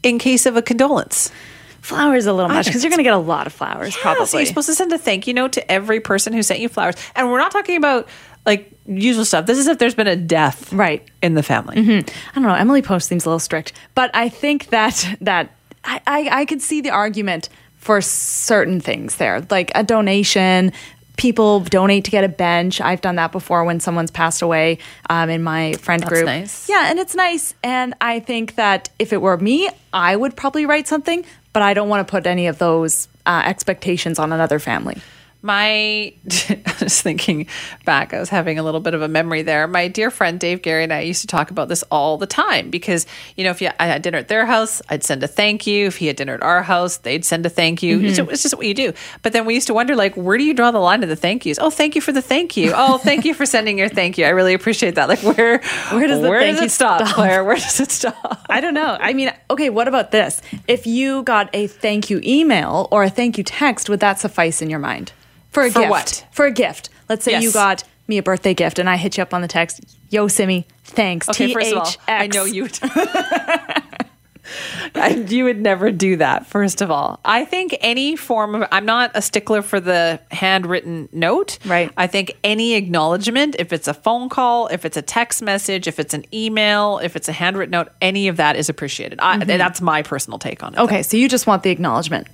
[0.03, 1.31] in case of a condolence.
[1.87, 4.25] Flowers a little much because you're going to get a lot of flowers Yeah, probably.
[4.25, 6.67] so you're supposed to send a thank you note to every person who sent you
[6.69, 6.95] flowers.
[7.15, 8.07] And we're not talking about
[8.45, 9.45] like usual stuff.
[9.45, 11.07] This is if there's been a death Right.
[11.21, 11.77] in the family.
[11.77, 12.03] I
[12.35, 12.53] don't know.
[12.53, 15.51] Emily Post seems a little strict, but I think that that
[15.83, 20.73] I, I, I could see the argument for certain things there, like a donation.
[21.15, 22.79] People donate to get a bench.
[22.79, 24.77] I've done that before when someone's passed away
[25.09, 26.25] um, in my friend That's group.
[26.25, 26.69] nice.
[26.69, 27.55] Yeah, and it's nice.
[27.63, 31.25] And I think that if it were me, I would probably write something,
[31.57, 35.01] but I don't want to put any of those uh, expectations on another family.
[35.41, 36.13] My,
[36.49, 37.47] I was thinking
[37.85, 39.67] back, I was having a little bit of a memory there.
[39.67, 42.69] My dear friend Dave Gary and I used to talk about this all the time
[42.69, 45.67] because, you know, if you, I had dinner at their house, I'd send a thank
[45.67, 45.87] you.
[45.87, 48.01] If he had dinner at our house, they'd send a thank you.
[48.01, 48.31] It's, mm-hmm.
[48.31, 48.93] it's just what you do.
[49.21, 51.15] But then we used to wonder, like, where do you draw the line of the
[51.15, 51.59] thank yous?
[51.59, 52.73] Oh, thank you for the thank you.
[52.75, 54.25] Oh, thank you for sending your thank you.
[54.25, 55.07] I really appreciate that.
[55.07, 55.59] Like, where,
[55.91, 57.15] Where does the where thank does you it stop, stop?
[57.15, 57.43] Claire?
[57.43, 58.45] Where does it stop?
[58.49, 58.97] I don't know.
[58.99, 60.41] I mean, okay, what about this?
[60.67, 64.61] If you got a thank you email or a thank you text, would that suffice
[64.61, 65.13] in your mind?
[65.51, 65.89] For a For gift.
[65.89, 66.27] what?
[66.31, 66.89] For a gift.
[67.09, 67.43] Let's say Yes.
[67.43, 70.27] you got me a birthday gift and I hit you up on the text, yo,
[70.27, 71.27] Simi, thanks.
[71.29, 72.79] Okay, first of all, I know you would.
[75.27, 76.47] You would never do that.
[76.47, 81.09] First of all, I think any form of I'm not a stickler for the handwritten
[81.11, 81.59] note.
[81.65, 81.91] Right.
[81.97, 85.99] I think any acknowledgement, if it's a phone call, if it's a text message, if
[85.99, 89.19] it's an email, if it's a handwritten note, any of that is appreciated.
[89.21, 89.47] I, mm-hmm.
[89.47, 90.79] That's my personal take on it.
[90.79, 92.27] Okay, so you just want the acknowledgement.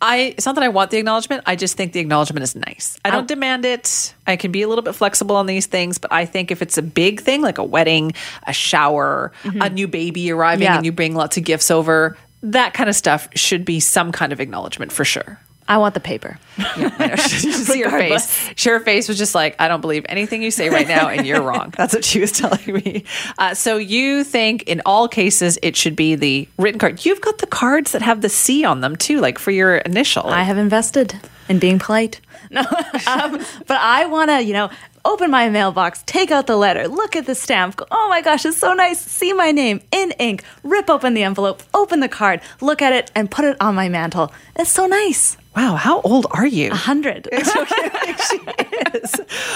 [0.00, 1.42] I it's not that I want the acknowledgement.
[1.46, 2.98] I just think the acknowledgement is nice.
[3.04, 3.26] I don't oh.
[3.26, 4.14] demand it.
[4.26, 6.78] I can be a little bit flexible on these things, but I think if it's
[6.78, 8.12] a big thing like a wedding,
[8.46, 9.74] a shower, a mm-hmm.
[9.74, 10.76] new baby arriving, Yeah.
[10.76, 14.32] and you bring lots of gifts over, that kind of stuff should be some kind
[14.32, 15.40] of acknowledgement for sure.
[15.68, 16.38] I want the paper.
[16.56, 16.90] Know.
[16.98, 17.16] you
[17.52, 18.64] see her face.
[18.64, 21.42] Her face was just like, I don't believe anything you say right now, and you're
[21.42, 21.74] wrong.
[21.76, 23.04] That's what she was telling me.
[23.36, 27.04] Uh, so you think in all cases it should be the written card?
[27.04, 30.26] You've got the cards that have the C on them too, like for your initial.
[30.26, 32.20] I have invested in being polite.
[32.50, 32.60] No,
[33.06, 34.70] um, but I want to, you know,
[35.04, 38.44] open my mailbox, take out the letter, look at the stamp, go, oh my gosh,
[38.44, 39.00] it's so nice.
[39.00, 43.10] See my name in ink, rip open the envelope, open the card, look at it,
[43.14, 44.32] and put it on my mantle.
[44.56, 45.36] It's so nice.
[45.56, 46.70] Wow, how old are you?
[46.70, 47.28] A hundred.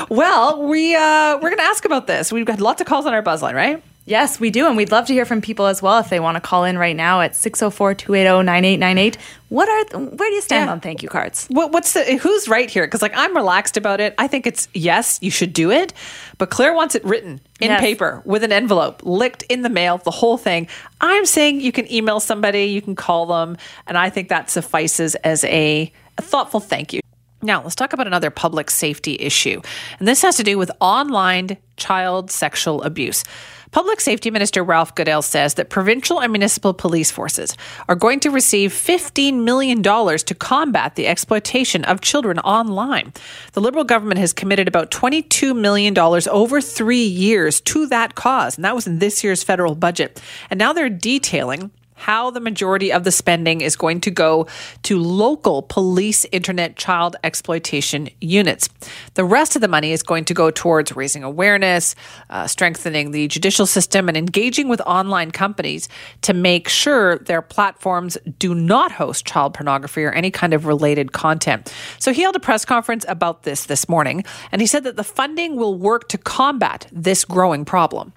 [0.09, 2.33] Well, we uh, we're gonna ask about this.
[2.33, 3.83] We've got lots of calls on our buzzline, right?
[4.05, 4.67] Yes, we do.
[4.67, 6.77] And we'd love to hear from people as well if they want to call in
[6.79, 9.19] right now at 604 280 9898.
[9.49, 10.73] What are, where do you stand Yeah.
[10.73, 11.47] on thank you cards?
[11.49, 12.87] What, what's the who's right here?
[12.87, 14.15] Because like I'm relaxed about it.
[14.19, 15.93] I think it's yes, you should do it,
[16.39, 17.81] but Claire wants it written in Yes.
[17.81, 20.69] paper with an envelope, licked in the mail, the whole thing.
[21.01, 25.15] I'm saying you can email somebody, you can call them, and I think that suffices
[25.17, 27.01] as a, a thoughtful thank you.
[27.43, 29.61] Now, let's talk about another public safety issue.
[29.99, 33.25] And this has to do with online child sexual abuse.
[33.73, 37.57] Public Safety Minister Ralph Goodale says that provincial and municipal police forces
[37.89, 43.15] are going to receive $15 million to combat the exploitation of children online.
[43.55, 48.65] The Liberal government has committed about $22 million over three years to that cause, and
[48.65, 50.21] that was in this year's federal budget.
[50.51, 51.71] And now they're detailing
[52.03, 54.47] how the majority of the spending is going to go
[54.83, 58.69] to local police internet child exploitation units.
[59.15, 61.95] The rest of the money is going to go towards raising awareness,
[62.29, 65.89] uh, strengthening the judicial system, and engaging with online companies
[66.23, 71.13] to make sure their platforms do not host child pornography or any kind of related
[71.13, 71.73] content.
[72.01, 75.05] So he held a press conference about this this morning, and he said that the
[75.05, 78.13] funding will work to combat this growing problem.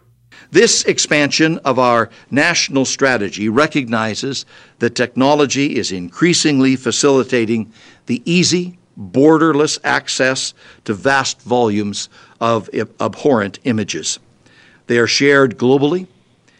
[0.52, 4.46] This expansion of our national strategy recognizes
[4.80, 7.72] that technology is increasingly facilitating
[8.06, 10.54] the easy, borderless access
[10.86, 12.10] to vast volumes
[12.40, 12.70] of
[13.00, 14.20] abhorrent images.
[14.88, 16.08] They are shared globally.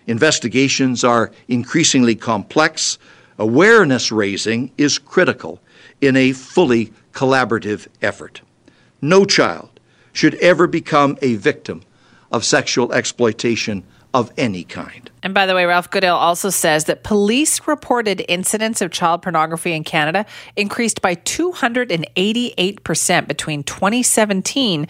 [0.08, 2.98] Investigations are increasingly complex.
[3.38, 5.62] Awareness raising is critical
[6.02, 8.42] in a fully collaborative effort.
[9.02, 9.70] No child
[10.12, 11.84] should ever become a victim
[12.36, 13.82] of sexual exploitation
[14.14, 15.10] of any kind.
[15.24, 19.72] And by the way, Ralph Goodale also says that police reported incidents of child pornography
[19.72, 20.26] in Canada
[20.58, 24.88] increased by 288% between 2017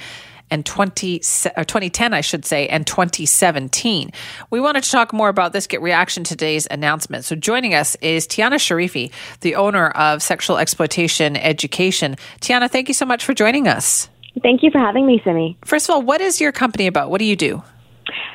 [0.52, 4.12] and 20, uh, 2010, I should say, and 2017.
[4.50, 7.26] We wanted to talk more about this, get reaction to today's announcement.
[7.26, 12.16] So joining us is Tiana Sharifi, the owner of Sexual Exploitation Education.
[12.41, 14.10] Tiana, thank you so much for joining us.
[14.42, 15.58] Thank you for having me, Simi.
[15.64, 17.10] First of all, what is your company about?
[17.10, 17.64] What do you do?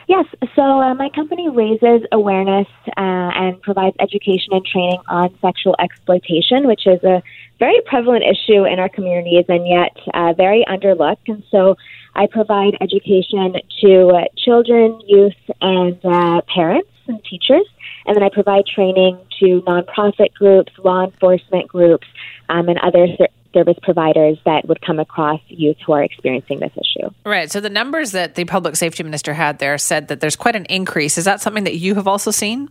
[0.09, 0.27] Yes,
[0.57, 6.67] so uh, my company raises awareness uh, and provides education and training on sexual exploitation,
[6.67, 7.23] which is a
[7.61, 11.29] very prevalent issue in our communities and yet uh, very underlooked.
[11.29, 11.77] And so
[12.17, 17.67] I provide education to uh, children, youth, and uh, parents and teachers.
[18.07, 22.09] And then I provide training to nonprofit groups, law enforcement groups,
[22.49, 23.07] um, and other
[23.53, 27.11] service providers that would come across youth who are experiencing this issue.
[27.25, 27.51] Right.
[27.51, 30.67] So the numbers that the public safety minister had there said that there's quite an
[30.67, 31.19] increase.
[31.19, 32.69] Is that something that you have also seen?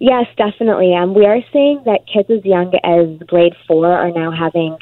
[0.00, 0.94] Yes, definitely.
[0.94, 4.78] Um, we are seeing that kids as young as grade four are now having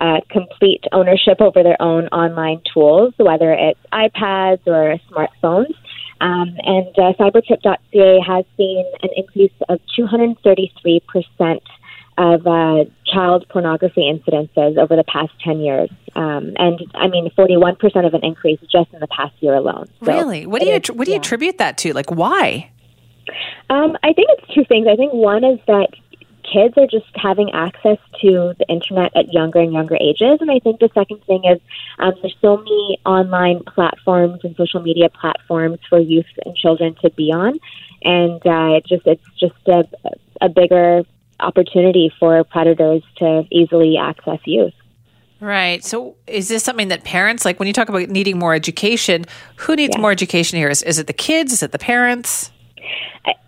[0.00, 5.74] uh, complete ownership over their own online tools, whether it's iPads or smartphones.
[6.20, 11.62] Um, and uh, cybertip.ca has seen an increase of 233 percent
[12.18, 15.90] of uh, child pornography incidences over the past 10 years.
[16.14, 19.88] Um, and I mean, 41% of an increase just in the past year alone.
[20.04, 20.46] So really?
[20.46, 21.20] What do you, what do you yeah.
[21.20, 21.92] attribute that to?
[21.92, 22.70] Like, why?
[23.68, 24.86] Um, I think it's two things.
[24.90, 25.88] I think one is that
[26.52, 30.38] kids are just having access to the internet at younger and younger ages.
[30.40, 31.60] And I think the second thing is
[31.98, 37.10] um, there's so many online platforms and social media platforms for youth and children to
[37.10, 37.58] be on.
[38.02, 39.84] And uh, it just it's just a,
[40.40, 41.02] a bigger
[41.40, 44.74] opportunity for predators to easily access youth.
[45.40, 45.82] Right.
[45.82, 49.24] So, is this something that parents, like when you talk about needing more education,
[49.56, 50.02] who needs yeah.
[50.02, 50.68] more education here?
[50.68, 51.52] Is, is it the kids?
[51.52, 52.50] Is it the parents?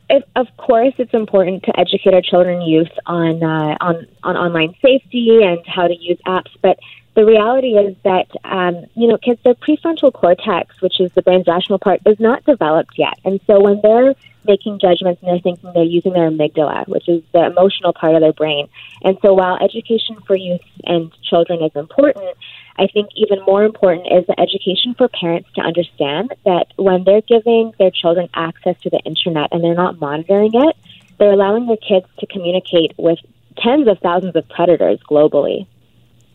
[0.09, 4.37] It, of course, it's important to educate our children and youth on, uh, on, on
[4.37, 6.79] online safety and how to use apps, but
[7.15, 11.47] the reality is that um, you know kids their prefrontal cortex which is the brain's
[11.47, 14.15] rational part is not developed yet and so when they're
[14.47, 18.21] making judgments and they're thinking they're using their amygdala which is the emotional part of
[18.21, 18.69] their brain
[19.03, 22.37] and so while education for youth and children is important
[22.79, 27.23] i think even more important is the education for parents to understand that when they're
[27.23, 30.77] giving their children access to the internet and they're not monitoring it
[31.19, 33.19] they're allowing their kids to communicate with
[33.59, 35.67] tens of thousands of predators globally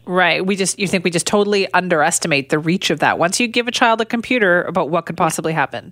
[0.07, 0.45] Right.
[0.45, 3.19] We just you think we just totally underestimate the reach of that.
[3.19, 5.91] Once you give a child a computer about what could possibly happen.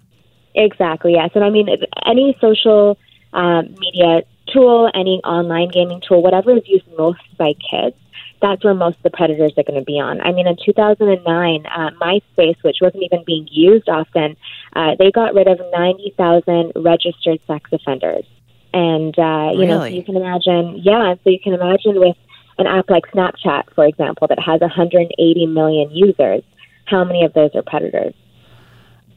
[0.55, 1.13] Exactly.
[1.13, 1.31] Yes.
[1.35, 1.67] And I mean
[2.05, 2.97] any social
[3.33, 7.95] um, media tool, any online gaming tool, whatever is used most by kids,
[8.41, 10.21] that's where most of the predators are going to be on.
[10.21, 14.37] I mean, in 2009, uh, MySpace, which wasn't even being used often,
[14.75, 18.25] uh, they got rid of 90,000 registered sex offenders.
[18.73, 19.67] And uh, you really?
[19.67, 21.15] know, so you can imagine, yeah.
[21.23, 22.17] So you can imagine with
[22.57, 26.43] an app like Snapchat, for example, that has 180 million users,
[26.85, 28.13] how many of those are predators?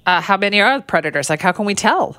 [0.09, 1.29] Uh, how many are predators?
[1.29, 2.17] Like, how can we tell?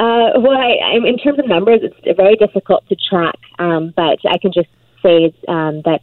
[0.00, 4.36] Uh, well, I, in terms of numbers, it's very difficult to track, um, but I
[4.38, 4.68] can just
[5.00, 6.00] say um, that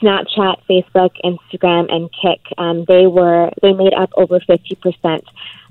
[0.00, 5.24] Snapchat, Facebook, Instagram, and Kik, um, they were they made up over 50 percent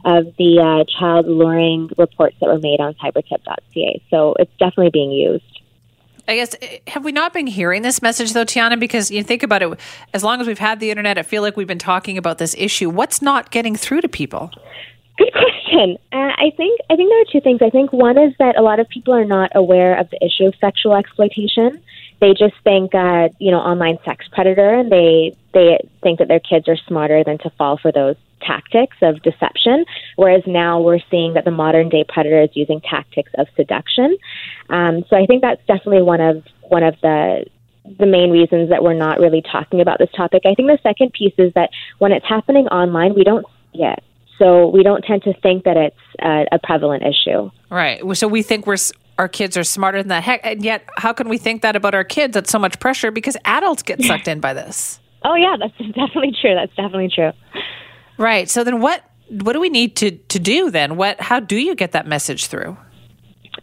[0.05, 4.03] of the uh, child luring reports that were made on cybertip.ca.
[4.11, 5.54] So it's definitely being used.
[6.27, 8.79] I guess eh, have we not been hearing this message though, Tiana?
[8.79, 9.79] Because you think about it,
[10.13, 12.55] as long as we've had the internet, I feel like we've been talking about this
[12.57, 12.89] issue.
[12.89, 14.51] What's not getting through to people?
[15.17, 15.97] Good question.
[16.11, 17.61] Uh, I think I think there are two things.
[17.61, 20.45] I think one is that a lot of people are not aware of the issue
[20.45, 21.81] of sexual exploitation.
[22.21, 26.39] They just think, uh, you know, online sex predator, and they they think that their
[26.39, 28.15] kids are smarter than to fall for those
[28.45, 29.85] tactics of deception,
[30.15, 34.17] whereas now we're seeing that the modern day predator is using tactics of seduction.
[34.69, 37.45] Um, so I think that's definitely one of one of the
[37.99, 40.41] the main reasons that we're not really talking about this topic.
[40.45, 41.69] I think the second piece is that
[41.99, 44.03] when it's happening online, we don't see it.
[44.39, 47.51] So we don't tend to think that it's a, a prevalent issue.
[47.69, 48.01] Right.
[48.17, 48.77] So we think we're
[49.17, 50.23] our kids are smarter than that.
[50.23, 52.33] Heck, and yet how can we think that about our kids?
[52.33, 54.99] That's so much pressure because adults get sucked in by this.
[55.23, 56.53] Oh yeah, that's definitely true.
[56.53, 57.31] That's definitely true.
[58.17, 58.49] Right.
[58.49, 60.97] So then what what do we need to to do then?
[60.97, 62.77] What how do you get that message through?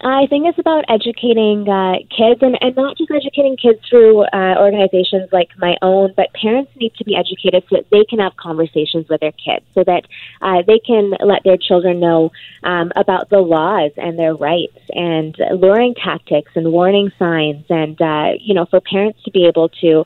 [0.05, 4.57] I think it's about educating uh, kids and, and not just educating kids through uh,
[4.59, 8.37] organizations like my own, but parents need to be educated so that they can have
[8.37, 10.03] conversations with their kids, so that
[10.41, 12.33] uh, they can let their children know
[12.65, 18.33] um, about the laws and their rights and luring tactics and warning signs, and uh,
[18.41, 20.05] you know, for parents to be able to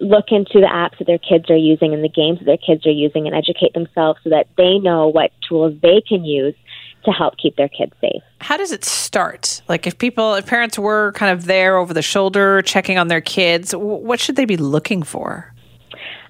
[0.00, 2.86] look into the apps that their kids are using and the games that their kids
[2.86, 6.54] are using and educate themselves so that they know what tools they can use
[7.04, 8.22] to help keep their kids safe.
[8.40, 9.62] How does it start?
[9.68, 13.20] Like if people, if parents were kind of there over the shoulder checking on their
[13.20, 15.52] kids, what should they be looking for?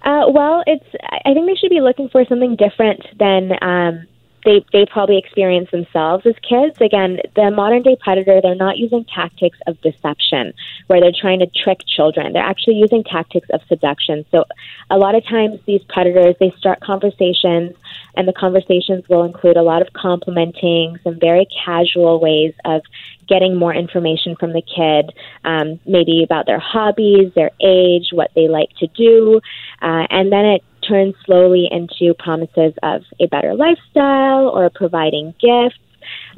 [0.04, 0.84] Uh, well, it's.
[1.24, 4.06] I think they should be looking for something different than um,
[4.44, 6.76] they they probably experience themselves as kids.
[6.80, 10.52] Again, the modern day predator, they're not using tactics of deception
[10.86, 12.32] where they're trying to trick children.
[12.32, 14.24] They're actually using tactics of seduction.
[14.30, 14.44] So
[14.90, 17.74] a lot of times these predators they start conversations
[18.14, 22.82] and the conversations will include a lot of complimenting, some very casual ways of
[23.28, 25.12] getting more information from the kid,
[25.44, 29.40] um, maybe about their hobbies, their age, what they like to do,
[29.80, 35.78] uh, and then it turns slowly into promises of a better lifestyle or providing gifts,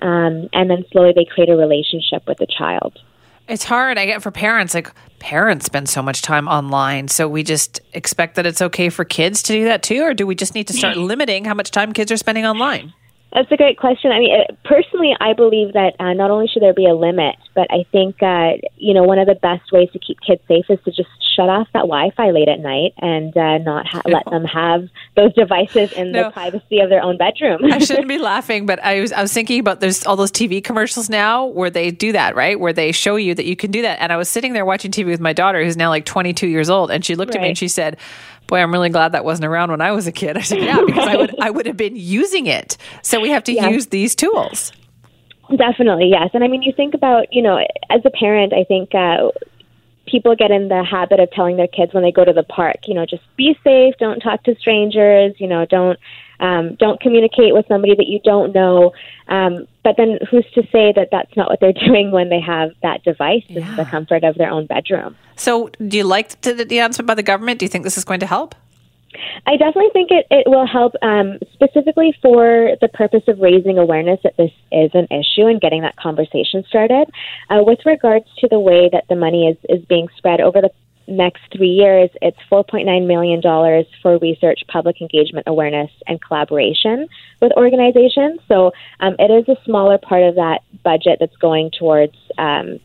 [0.03, 2.99] um, and then slowly they create a relationship with the child.
[3.47, 4.75] It's hard, I get for parents.
[4.75, 9.05] Like parents spend so much time online, so we just expect that it's okay for
[9.05, 11.71] kids to do that too, or do we just need to start limiting how much
[11.71, 12.95] time kids are spending online?
[13.33, 14.13] That's a great question.
[14.13, 17.35] I mean, uh, personally, I believe that uh, not only should there be a limit,
[17.55, 20.67] but I think uh, you know one of the best ways to keep kids safe
[20.69, 24.25] is to just shut off that Wi-Fi late at night and uh, not ha- let
[24.27, 26.25] them have those devices in no.
[26.25, 27.65] the privacy of their own bedroom.
[27.65, 30.63] I shouldn't be laughing, but I was I was thinking about there's all those TV
[30.63, 32.59] commercials now where they do that, right?
[32.59, 34.01] Where they show you that you can do that.
[34.01, 36.71] And I was sitting there watching TV with my daughter, who's now like 22 years
[36.71, 37.39] old, and she looked right.
[37.39, 37.97] at me and she said
[38.47, 40.37] boy, I'm really glad that wasn't around when I was a kid.
[40.37, 42.77] I said, yeah, because I would I would have been using it.
[43.03, 43.73] So we have to yes.
[43.73, 44.73] use these tools.
[45.57, 46.31] Definitely, yes.
[46.33, 47.59] And I mean, you think about, you know,
[47.91, 49.29] as a parent, I think uh,
[50.07, 52.77] people get in the habit of telling their kids when they go to the park,
[52.87, 55.99] you know, just be safe, don't talk to strangers, you know, don't
[56.45, 58.93] um, don't communicate with somebody that you don't know.
[59.29, 62.71] Um, but then who's to say that that's not what they're doing when they have
[62.83, 63.71] that device yeah.
[63.71, 65.17] in the comfort of their own bedroom?
[65.37, 67.59] So, do you like the, the announcement by the government?
[67.59, 68.55] Do you think this is going to help?
[69.47, 74.21] I definitely think it, it will help um, specifically for the purpose of raising awareness
[74.25, 77.09] that this is an issue and getting that conversation started.
[77.49, 80.71] Uh, with regards to the way that the money is, is being spread over the
[81.07, 83.43] next three years, it's $4.9 million
[84.03, 87.09] for research, public engagement, awareness, and collaboration
[87.41, 88.41] with organizations.
[88.49, 92.81] So um, it is a smaller part of that budget that's going towards um,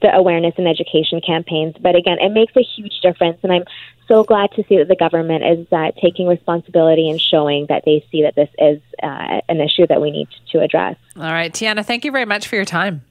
[0.00, 1.74] the awareness and education campaigns.
[1.80, 3.64] But again, it makes a huge difference, and I'm
[4.06, 8.04] so glad to see that the government is uh, taking responsibility and showing that they
[8.10, 10.96] see that this is uh, an issue that we need to address.
[11.16, 13.02] All right, Tiana, thank you very much for your time.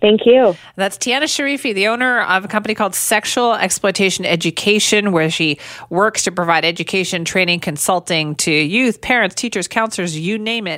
[0.00, 0.54] Thank you.
[0.76, 6.24] That's Tiana Sharifi, the owner of a company called Sexual Exploitation Education, where she works
[6.24, 10.74] to provide education, training, consulting to youth, parents, teachers, counselors, you name it.